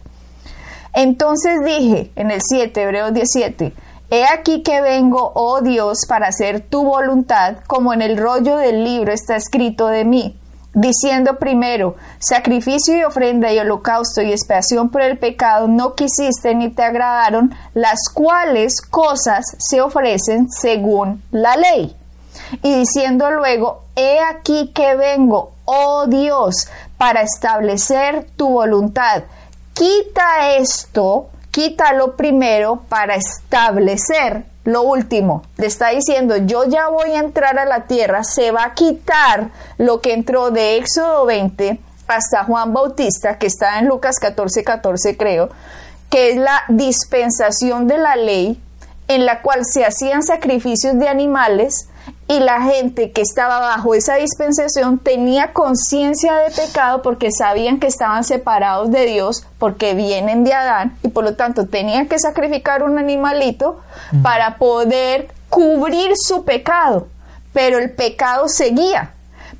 Entonces 0.93 1.63
dije 1.65 2.11
en 2.15 2.31
el 2.31 2.41
7, 2.41 2.81
Hebreos 2.81 3.13
17, 3.13 3.73
He 4.09 4.25
aquí 4.25 4.61
que 4.61 4.81
vengo, 4.81 5.31
oh 5.35 5.61
Dios, 5.61 5.99
para 6.07 6.27
hacer 6.27 6.59
tu 6.59 6.83
voluntad, 6.83 7.57
como 7.67 7.93
en 7.93 8.01
el 8.01 8.17
rollo 8.17 8.57
del 8.57 8.83
libro 8.83 9.13
está 9.13 9.35
escrito 9.37 9.87
de 9.87 10.03
mí 10.03 10.37
diciendo 10.73 11.37
primero, 11.37 11.95
sacrificio 12.19 12.97
y 12.97 13.03
ofrenda 13.03 13.51
y 13.51 13.59
holocausto 13.59 14.21
y 14.21 14.31
expiación 14.31 14.89
por 14.89 15.01
el 15.01 15.17
pecado 15.17 15.67
no 15.67 15.95
quisiste 15.95 16.55
ni 16.55 16.69
te 16.69 16.83
agradaron, 16.83 17.53
las 17.73 17.99
cuales 18.13 18.81
cosas 18.81 19.45
se 19.57 19.81
ofrecen 19.81 20.49
según 20.49 21.23
la 21.31 21.55
ley. 21.57 21.95
Y 22.63 22.73
diciendo 22.73 23.31
luego, 23.31 23.83
he 23.95 24.19
aquí 24.19 24.71
que 24.73 24.95
vengo, 24.95 25.51
oh 25.65 26.05
Dios, 26.07 26.69
para 26.97 27.21
establecer 27.21 28.27
tu 28.35 28.49
voluntad. 28.49 29.23
Quita 29.81 30.57
esto, 30.57 31.31
quítalo 31.49 32.15
primero 32.15 32.83
para 32.87 33.15
establecer 33.15 34.45
lo 34.63 34.83
último, 34.83 35.41
le 35.57 35.65
está 35.65 35.89
diciendo, 35.89 36.37
yo 36.37 36.65
ya 36.65 36.89
voy 36.89 37.09
a 37.13 37.17
entrar 37.17 37.57
a 37.57 37.65
la 37.65 37.87
tierra, 37.87 38.23
se 38.23 38.51
va 38.51 38.63
a 38.63 38.73
quitar 38.75 39.49
lo 39.79 39.99
que 39.99 40.13
entró 40.13 40.51
de 40.51 40.77
Éxodo 40.77 41.25
20 41.25 41.79
hasta 42.07 42.43
Juan 42.43 42.73
Bautista, 42.73 43.39
que 43.39 43.47
está 43.47 43.79
en 43.79 43.87
Lucas 43.87 44.19
14, 44.19 44.63
14 44.63 45.17
creo, 45.17 45.49
que 46.11 46.29
es 46.29 46.37
la 46.37 46.61
dispensación 46.67 47.87
de 47.87 47.97
la 47.97 48.15
ley 48.15 48.61
en 49.07 49.25
la 49.25 49.41
cual 49.41 49.61
se 49.65 49.83
hacían 49.83 50.21
sacrificios 50.21 50.99
de 50.99 51.07
animales 51.07 51.87
y 52.31 52.39
la 52.39 52.61
gente 52.61 53.11
que 53.11 53.21
estaba 53.21 53.59
bajo 53.59 53.93
esa 53.93 54.15
dispensación 54.15 54.99
tenía 54.99 55.51
conciencia 55.51 56.33
de 56.35 56.51
pecado 56.51 57.01
porque 57.01 57.29
sabían 57.29 57.77
que 57.77 57.87
estaban 57.87 58.23
separados 58.23 58.89
de 58.89 59.05
Dios 59.05 59.45
porque 59.59 59.95
vienen 59.95 60.45
de 60.45 60.53
Adán 60.53 60.95
y 61.03 61.09
por 61.09 61.25
lo 61.25 61.35
tanto 61.35 61.67
tenían 61.67 62.07
que 62.07 62.17
sacrificar 62.19 62.83
un 62.83 62.97
animalito 62.97 63.81
para 64.23 64.57
poder 64.57 65.29
cubrir 65.49 66.13
su 66.15 66.45
pecado, 66.45 67.09
pero 67.51 67.79
el 67.79 67.91
pecado 67.91 68.47
seguía. 68.47 69.11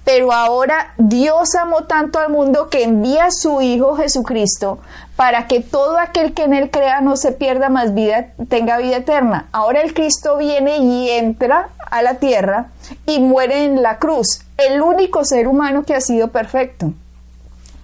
Pero 0.05 0.31
ahora 0.31 0.93
Dios 0.97 1.53
amó 1.55 1.83
tanto 1.83 2.19
al 2.19 2.29
mundo 2.29 2.69
que 2.69 2.83
envía 2.83 3.25
a 3.25 3.31
su 3.31 3.61
Hijo 3.61 3.97
Jesucristo 3.97 4.79
para 5.21 5.45
que 5.45 5.59
todo 5.59 5.99
aquel 5.99 6.33
que 6.33 6.45
en 6.45 6.55
él 6.55 6.71
crea 6.71 6.99
no 6.99 7.15
se 7.15 7.31
pierda 7.31 7.69
más 7.69 7.93
vida, 7.93 8.29
tenga 8.49 8.79
vida 8.79 8.97
eterna. 8.97 9.49
Ahora 9.51 9.81
el 9.83 9.93
Cristo 9.93 10.37
viene 10.37 10.77
y 10.77 11.11
entra 11.11 11.69
a 11.91 12.01
la 12.01 12.15
tierra 12.15 12.69
y 13.05 13.19
muere 13.19 13.65
en 13.65 13.83
la 13.83 13.99
cruz. 13.99 14.41
El 14.57 14.81
único 14.81 15.23
ser 15.23 15.47
humano 15.47 15.83
que 15.83 15.93
ha 15.93 16.01
sido 16.01 16.29
perfecto. 16.29 16.91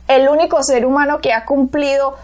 El 0.08 0.30
único 0.30 0.63
ser 0.63 0.84
humano 0.84 1.19
que 1.19 1.32
ha 1.32 1.45
cumplido 1.45 2.15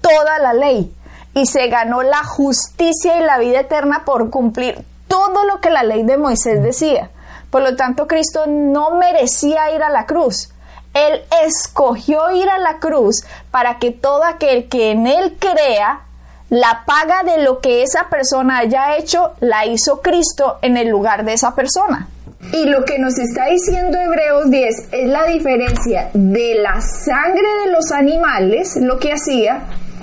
toda 0.00 0.38
la 0.38 0.52
ley 0.52 0.94
y 1.34 1.46
se 1.46 1.66
ganó 1.66 2.02
la 2.02 2.22
justicia 2.22 3.18
y 3.18 3.24
la 3.24 3.38
vida 3.38 3.58
eterna 3.58 4.04
por 4.04 4.30
cumplir 4.30 4.84
todo 5.08 5.44
lo 5.44 5.60
que 5.60 5.70
la 5.70 5.82
ley 5.82 6.04
de 6.04 6.18
Moisés 6.18 6.62
decía. 6.62 7.10
Por 7.50 7.62
lo 7.62 7.74
tanto, 7.74 8.06
Cristo 8.06 8.44
no 8.46 8.92
merecía 8.92 9.74
ir 9.74 9.82
a 9.82 9.90
la 9.90 10.06
cruz. 10.06 10.51
Él 10.94 11.22
escogió 11.44 12.30
ir 12.30 12.48
a 12.48 12.58
la 12.58 12.78
cruz 12.78 13.24
para 13.50 13.78
que 13.78 13.90
todo 13.90 14.24
aquel 14.24 14.68
que 14.68 14.90
en 14.90 15.06
Él 15.06 15.36
crea, 15.38 16.02
la 16.50 16.84
paga 16.86 17.22
de 17.22 17.42
lo 17.42 17.60
que 17.60 17.82
esa 17.82 18.10
persona 18.10 18.58
haya 18.58 18.96
hecho, 18.96 19.32
la 19.40 19.64
hizo 19.64 20.02
Cristo 20.02 20.58
en 20.60 20.76
el 20.76 20.88
lugar 20.88 21.24
de 21.24 21.32
esa 21.32 21.54
persona. 21.54 22.08
Y 22.52 22.66
lo 22.66 22.84
que 22.84 22.98
nos 22.98 23.18
está 23.18 23.46
diciendo 23.46 23.98
Hebreos 23.98 24.50
10 24.50 24.88
es 24.92 25.08
la 25.08 25.24
diferencia 25.24 26.10
de 26.12 26.56
la 26.56 26.80
sangre 26.80 27.46
de 27.64 27.72
los 27.72 27.90
animales, 27.92 28.76
lo 28.76 28.98
que 28.98 29.12
hacía, 29.12 29.62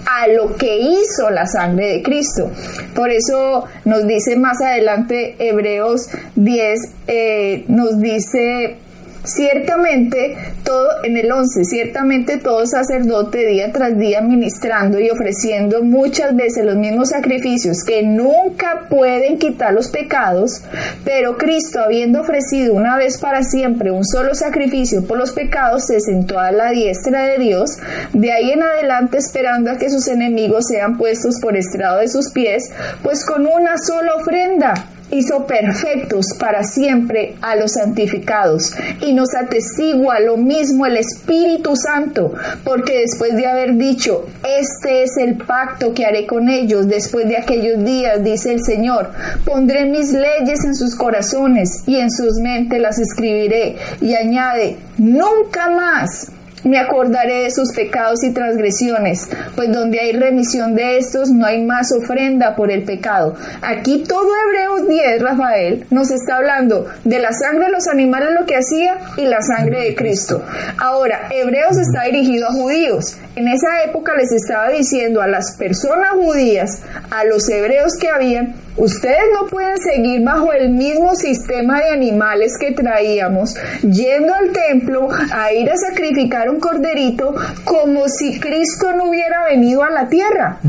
a 0.09 0.27
lo 0.27 0.55
que 0.55 0.79
hizo 0.79 1.29
la 1.29 1.45
sangre 1.45 1.87
de 1.93 2.03
Cristo. 2.03 2.49
Por 2.95 3.11
eso 3.11 3.65
nos 3.85 4.07
dice 4.07 4.35
más 4.35 4.59
adelante 4.61 5.35
Hebreos 5.37 6.07
10, 6.35 6.79
eh, 7.07 7.65
nos 7.67 7.99
dice 7.99 8.77
Ciertamente, 9.23 10.37
todo, 10.63 11.03
en 11.03 11.17
el 11.17 11.29
11, 11.29 11.65
ciertamente 11.65 12.37
todo 12.37 12.65
sacerdote 12.65 13.45
día 13.45 13.71
tras 13.73 13.97
día 13.97 14.21
ministrando 14.21 14.97
y 14.97 15.09
ofreciendo 15.09 15.83
muchas 15.83 16.35
veces 16.35 16.65
los 16.65 16.77
mismos 16.77 17.09
sacrificios 17.09 17.83
que 17.85 18.01
nunca 18.01 18.87
pueden 18.89 19.37
quitar 19.37 19.73
los 19.73 19.89
pecados, 19.89 20.61
pero 21.03 21.37
Cristo, 21.37 21.81
habiendo 21.81 22.21
ofrecido 22.21 22.73
una 22.73 22.95
vez 22.97 23.17
para 23.17 23.43
siempre 23.43 23.91
un 23.91 24.05
solo 24.05 24.33
sacrificio 24.35 25.05
por 25.05 25.17
los 25.17 25.33
pecados, 25.33 25.85
se 25.85 25.99
sentó 25.99 26.39
a 26.39 26.53
la 26.53 26.71
diestra 26.71 27.25
de 27.25 27.39
Dios, 27.39 27.77
de 28.13 28.31
ahí 28.31 28.51
en 28.51 28.63
adelante 28.63 29.17
esperando 29.17 29.71
a 29.71 29.77
que 29.77 29.89
sus 29.89 30.07
enemigos 30.07 30.67
sean 30.67 30.97
puestos 30.97 31.39
por 31.41 31.57
estrado 31.57 31.99
de 31.99 32.07
sus 32.07 32.31
pies, 32.31 32.71
pues 33.03 33.25
con 33.25 33.45
una 33.45 33.77
sola 33.77 34.15
ofrenda 34.15 34.73
hizo 35.11 35.45
perfectos 35.45 36.25
para 36.39 36.63
siempre 36.63 37.35
a 37.41 37.55
los 37.55 37.73
santificados 37.73 38.73
y 39.01 39.13
nos 39.13 39.33
atestigua 39.35 40.19
lo 40.19 40.37
mismo 40.37 40.85
el 40.85 40.97
Espíritu 40.97 41.75
Santo, 41.75 42.33
porque 42.63 42.99
después 42.99 43.35
de 43.35 43.47
haber 43.47 43.75
dicho, 43.75 44.25
este 44.43 45.03
es 45.03 45.17
el 45.17 45.37
pacto 45.37 45.93
que 45.93 46.05
haré 46.05 46.25
con 46.25 46.49
ellos 46.49 46.87
después 46.87 47.27
de 47.27 47.37
aquellos 47.37 47.83
días, 47.83 48.23
dice 48.23 48.53
el 48.53 48.63
Señor, 48.63 49.11
pondré 49.45 49.85
mis 49.85 50.11
leyes 50.11 50.63
en 50.65 50.75
sus 50.75 50.95
corazones 50.95 51.83
y 51.87 51.97
en 51.97 52.11
sus 52.11 52.39
mentes 52.39 52.79
las 52.79 52.99
escribiré 52.99 53.77
y 54.01 54.13
añade, 54.13 54.77
nunca 54.97 55.69
más 55.69 56.31
me 56.63 56.77
acordaré 56.77 57.43
de 57.43 57.51
sus 57.51 57.73
pecados 57.73 58.23
y 58.23 58.31
transgresiones, 58.31 59.29
pues 59.55 59.71
donde 59.71 59.99
hay 59.99 60.13
remisión 60.13 60.75
de 60.75 60.97
estos 60.97 61.29
no 61.29 61.45
hay 61.45 61.63
más 61.63 61.91
ofrenda 61.91 62.55
por 62.55 62.71
el 62.71 62.83
pecado. 62.83 63.35
Aquí 63.61 64.03
todo 64.07 64.29
Hebreos 64.47 64.87
10, 64.87 65.21
Rafael, 65.21 65.85
nos 65.89 66.11
está 66.11 66.37
hablando 66.37 66.87
de 67.03 67.19
la 67.19 67.31
sangre 67.31 67.65
de 67.65 67.71
los 67.71 67.87
animales, 67.87 68.29
lo 68.39 68.45
que 68.45 68.55
hacía, 68.55 68.97
y 69.17 69.25
la 69.25 69.41
sangre 69.41 69.83
de 69.83 69.95
Cristo. 69.95 70.43
Ahora, 70.77 71.29
Hebreos 71.31 71.77
está 71.77 72.03
dirigido 72.03 72.47
a 72.47 72.53
judíos. 72.53 73.17
En 73.35 73.47
esa 73.47 73.83
época 73.83 74.13
les 74.15 74.31
estaba 74.31 74.69
diciendo 74.69 75.21
a 75.21 75.27
las 75.27 75.55
personas 75.57 76.11
judías, 76.11 76.81
a 77.09 77.23
los 77.23 77.47
hebreos 77.49 77.93
que 77.99 78.09
habían, 78.09 78.55
Ustedes 78.79 79.23
no 79.33 79.45
pueden 79.47 79.77
seguir 79.77 80.23
bajo 80.23 80.53
el 80.53 80.69
mismo 80.69 81.13
sistema 81.13 81.81
de 81.81 81.89
animales 81.89 82.53
que 82.57 82.71
traíamos, 82.71 83.53
yendo 83.81 84.33
al 84.33 84.53
templo 84.53 85.09
a 85.33 85.51
ir 85.51 85.69
a 85.69 85.75
sacrificar 85.75 86.49
un 86.49 86.61
corderito 86.61 87.35
como 87.65 88.07
si 88.07 88.39
Cristo 88.39 88.93
no 88.95 89.09
hubiera 89.09 89.43
venido 89.49 89.83
a 89.83 89.89
la 89.89 90.07
tierra. 90.07 90.59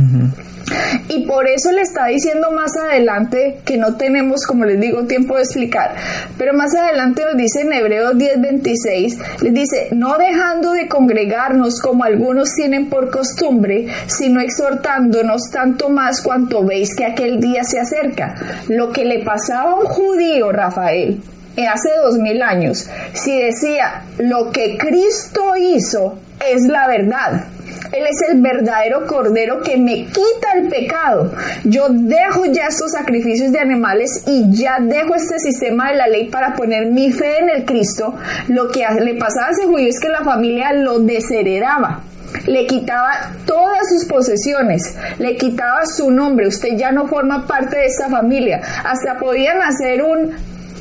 Y 1.08 1.26
por 1.26 1.46
eso 1.48 1.72
le 1.72 1.82
está 1.82 2.06
diciendo 2.06 2.50
más 2.50 2.76
adelante, 2.76 3.58
que 3.64 3.76
no 3.76 3.96
tenemos, 3.96 4.46
como 4.46 4.64
les 4.64 4.80
digo, 4.80 5.04
tiempo 5.04 5.36
de 5.36 5.42
explicar, 5.42 5.94
pero 6.38 6.54
más 6.54 6.74
adelante 6.74 7.22
nos 7.24 7.36
dice 7.36 7.62
en 7.62 7.72
Hebreos 7.72 8.14
10:26, 8.14 9.42
les 9.42 9.54
dice, 9.54 9.88
no 9.92 10.16
dejando 10.18 10.72
de 10.72 10.88
congregarnos 10.88 11.80
como 11.80 12.04
algunos 12.04 12.52
tienen 12.54 12.88
por 12.88 13.10
costumbre, 13.10 13.86
sino 14.06 14.40
exhortándonos 14.40 15.50
tanto 15.50 15.88
más 15.88 16.20
cuanto 16.20 16.64
veis 16.64 16.94
que 16.94 17.04
aquel 17.04 17.40
día 17.40 17.64
se 17.64 17.80
acerca. 17.80 18.34
Lo 18.68 18.90
que 18.92 19.04
le 19.04 19.24
pasaba 19.24 19.72
a 19.72 19.74
un 19.76 19.86
judío, 19.86 20.52
Rafael, 20.52 21.20
eh, 21.56 21.66
hace 21.66 21.90
dos 22.02 22.16
mil 22.16 22.42
años, 22.42 22.88
si 23.12 23.38
decía, 23.40 24.04
lo 24.18 24.50
que 24.50 24.78
Cristo 24.78 25.56
hizo 25.56 26.18
es 26.48 26.62
la 26.62 26.86
verdad 26.88 27.44
él 27.92 28.04
es 28.06 28.30
el 28.30 28.40
verdadero 28.40 29.06
cordero 29.06 29.62
que 29.62 29.76
me 29.76 30.06
quita 30.06 30.52
el 30.56 30.68
pecado. 30.68 31.32
Yo 31.64 31.86
dejo 31.90 32.46
ya 32.46 32.66
estos 32.66 32.92
sacrificios 32.92 33.52
de 33.52 33.60
animales 33.60 34.24
y 34.26 34.50
ya 34.52 34.78
dejo 34.80 35.14
este 35.14 35.38
sistema 35.38 35.90
de 35.90 35.96
la 35.96 36.06
ley 36.06 36.28
para 36.28 36.54
poner 36.54 36.86
mi 36.86 37.12
fe 37.12 37.38
en 37.38 37.50
el 37.50 37.64
Cristo. 37.64 38.14
Lo 38.48 38.68
que 38.68 38.86
le 39.00 39.14
pasaba 39.14 39.48
a 39.48 39.50
ese 39.50 39.66
judío 39.66 39.88
es 39.88 40.00
que 40.00 40.08
la 40.08 40.24
familia 40.24 40.72
lo 40.72 41.00
desheredaba 41.00 42.04
le 42.46 42.66
quitaba 42.66 43.32
todas 43.44 43.88
sus 43.88 44.04
posesiones, 44.06 44.96
le 45.18 45.36
quitaba 45.36 45.84
su 45.84 46.10
nombre, 46.10 46.46
usted 46.46 46.76
ya 46.76 46.92
no 46.92 47.08
forma 47.08 47.46
parte 47.46 47.76
de 47.76 47.86
esa 47.86 48.08
familia, 48.08 48.60
hasta 48.84 49.18
podían 49.18 49.60
hacer 49.60 50.02
un 50.02 50.32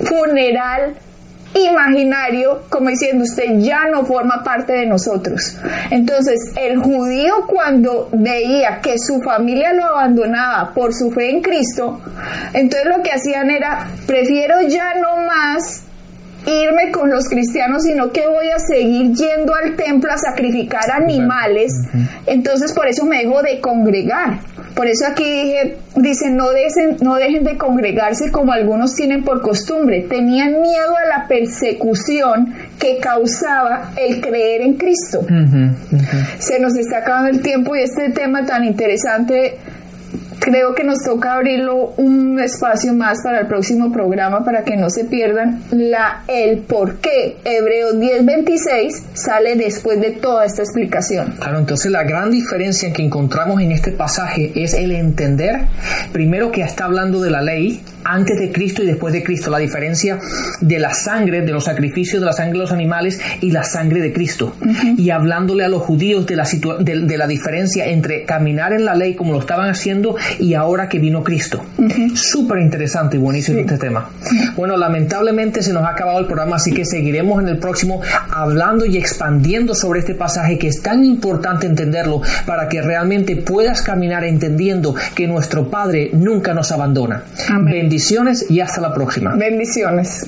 funeral 0.05 0.95
imaginario, 1.53 2.63
como 2.69 2.89
diciendo 2.89 3.23
usted 3.23 3.59
ya 3.59 3.85
no 3.85 4.05
forma 4.05 4.43
parte 4.43 4.73
de 4.73 4.85
nosotros. 4.85 5.57
Entonces, 5.89 6.51
el 6.55 6.77
judío 6.77 7.45
cuando 7.47 8.09
veía 8.11 8.79
que 8.81 8.95
su 8.99 9.21
familia 9.21 9.73
lo 9.73 9.85
abandonaba 9.85 10.73
por 10.73 10.93
su 10.93 11.11
fe 11.11 11.31
en 11.31 11.41
Cristo, 11.41 12.01
entonces 12.53 12.87
lo 12.87 13.03
que 13.03 13.11
hacían 13.11 13.49
era, 13.49 13.87
prefiero 14.05 14.61
ya 14.67 14.95
no 14.95 15.25
más 15.25 15.83
irme 16.49 16.91
con 16.91 17.09
los 17.09 17.27
cristianos, 17.27 17.83
sino 17.83 18.11
que 18.11 18.27
voy 18.27 18.49
a 18.49 18.59
seguir 18.59 19.13
yendo 19.13 19.53
al 19.55 19.75
templo 19.75 20.11
a 20.11 20.17
sacrificar 20.17 20.91
animales. 20.91 21.71
Entonces 22.25 22.73
por 22.73 22.87
eso 22.87 23.05
me 23.05 23.17
dejo 23.17 23.41
de 23.41 23.59
congregar. 23.59 24.39
Por 24.75 24.87
eso 24.87 25.05
aquí 25.07 25.23
dije, 25.23 25.77
dice, 25.95 26.29
no 26.29 26.51
dejen, 26.51 26.97
no 27.01 27.15
dejen 27.15 27.43
de 27.43 27.57
congregarse 27.57 28.31
como 28.31 28.53
algunos 28.53 28.95
tienen 28.95 29.23
por 29.23 29.41
costumbre. 29.41 30.05
Tenían 30.09 30.61
miedo 30.61 30.95
a 30.95 31.19
la 31.19 31.27
persecución 31.27 32.53
que 32.79 32.97
causaba 32.99 33.91
el 33.97 34.21
creer 34.21 34.61
en 34.61 34.75
Cristo. 34.75 35.25
Se 36.37 36.59
nos 36.59 36.77
está 36.77 36.99
acabando 36.99 37.29
el 37.29 37.41
tiempo 37.41 37.75
y 37.75 37.81
este 37.81 38.09
tema 38.11 38.45
tan 38.45 38.63
interesante 38.63 39.57
creo 40.49 40.73
que 40.73 40.83
nos 40.83 41.03
toca 41.03 41.33
abrirlo 41.33 41.93
un 41.97 42.39
espacio 42.39 42.93
más 42.93 43.19
para 43.23 43.41
el 43.41 43.47
próximo 43.47 43.91
programa 43.91 44.43
para 44.43 44.63
que 44.63 44.75
no 44.77 44.89
se 44.89 45.05
pierdan 45.05 45.61
la 45.71 46.23
el 46.27 46.59
por 46.59 46.97
qué 46.97 47.37
Hebreos 47.43 47.95
10:26 47.95 49.03
sale 49.13 49.55
después 49.55 50.01
de 50.01 50.11
toda 50.11 50.45
esta 50.45 50.63
explicación. 50.63 51.35
Claro, 51.39 51.59
entonces 51.59 51.91
la 51.91 52.03
gran 52.03 52.31
diferencia 52.31 52.91
que 52.91 53.03
encontramos 53.03 53.61
en 53.61 53.71
este 53.71 53.91
pasaje 53.91 54.51
es 54.55 54.73
el 54.73 54.91
entender 54.91 55.61
primero 56.11 56.51
que 56.51 56.61
está 56.61 56.85
hablando 56.85 57.21
de 57.21 57.29
la 57.29 57.41
ley 57.41 57.81
antes 58.03 58.39
de 58.39 58.51
Cristo 58.51 58.83
y 58.83 58.87
después 58.87 59.13
de 59.13 59.23
Cristo, 59.23 59.51
la 59.51 59.59
diferencia 59.59 60.19
de 60.61 60.79
la 60.79 60.93
sangre, 60.93 61.41
de 61.41 61.51
los 61.51 61.65
sacrificios 61.65 62.21
de 62.21 62.25
la 62.25 62.33
sangre 62.33 62.53
de 62.53 62.59
los 62.59 62.71
animales 62.71 63.19
y 63.41 63.51
la 63.51 63.63
sangre 63.63 64.01
de 64.01 64.13
Cristo. 64.13 64.55
Y 64.97 65.09
hablándole 65.09 65.63
a 65.63 65.69
los 65.69 65.83
judíos 65.83 66.25
de 66.25 66.35
la, 66.35 66.47
de, 66.79 67.17
la 67.17 67.27
diferencia 67.27 67.85
entre 67.85 68.23
caminar 68.23 68.73
en 68.73 68.85
la 68.85 68.95
ley 68.95 69.15
como 69.15 69.33
lo 69.33 69.39
estaban 69.39 69.69
haciendo 69.69 70.15
y 70.39 70.53
ahora 70.53 70.87
que 70.87 70.99
vino 70.99 71.23
Cristo. 71.23 71.63
Súper 72.15 72.59
interesante 72.59 73.17
y 73.17 73.19
buenísimo 73.19 73.59
este 73.59 73.77
tema. 73.77 74.09
Bueno, 74.55 74.77
lamentablemente 74.77 75.61
se 75.61 75.73
nos 75.73 75.83
ha 75.83 75.89
acabado 75.89 76.19
el 76.19 76.25
programa, 76.25 76.55
así 76.55 76.71
que 76.71 76.85
seguiremos 76.85 77.41
en 77.41 77.49
el 77.49 77.57
próximo 77.57 78.01
hablando 78.31 78.85
y 78.85 78.97
expandiendo 78.97 79.75
sobre 79.75 79.99
este 79.99 80.15
pasaje 80.15 80.57
que 80.57 80.67
es 80.67 80.81
tan 80.81 81.03
importante 81.03 81.67
entenderlo 81.67 82.21
para 82.45 82.67
que 82.67 82.81
realmente 82.81 83.35
puedas 83.35 83.81
caminar 83.81 84.23
entendiendo 84.23 84.95
que 85.15 85.27
nuestro 85.27 85.69
Padre 85.69 86.09
nunca 86.13 86.53
nos 86.53 86.71
abandona. 86.71 87.23
Amén. 87.49 87.73
Bendiciones 87.73 88.49
y 88.49 88.59
hasta 88.61 88.81
la 88.81 88.93
próxima. 88.93 89.35
Bendiciones. 89.35 90.27